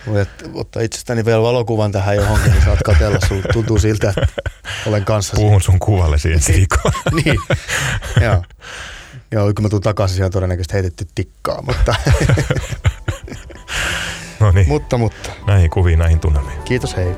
Voit 0.07 0.29
ottaa 0.55 0.83
itsestäni 0.83 1.25
vielä 1.25 1.43
valokuvan 1.43 1.93
tähän 1.93 2.17
johonkin, 2.17 2.53
niin 2.53 2.65
saat 2.65 2.79
katella. 2.85 3.19
Sul 3.29 3.41
tuntuu 3.53 3.79
siltä, 3.79 4.09
että 4.09 4.27
olen 4.87 5.05
kanssa. 5.05 5.37
Puhun 5.37 5.63
sun 5.63 5.79
kuvallesi 5.79 6.33
ensi 6.33 6.53
viikolla. 6.53 6.93
niin, 7.25 7.41
joo. 8.21 8.43
Joo, 9.33 9.53
kun 9.55 9.65
mä 9.65 9.69
tuun 9.69 9.83
takaisin, 9.83 10.15
siellä 10.17 10.27
on 10.27 10.33
todennäköisesti 10.33 10.75
heitetty 10.75 11.07
tikkaa, 11.15 11.63
mutta, 11.63 11.95
no 14.41 14.51
niin, 14.51 14.69
mutta, 14.69 14.99
mutta. 14.99 15.31
näihin 15.47 15.71
kuviin, 15.71 15.99
näihin 15.99 16.21
tunnelmiin. 16.21 16.63
Kiitos, 16.63 16.97
hei. 16.97 17.15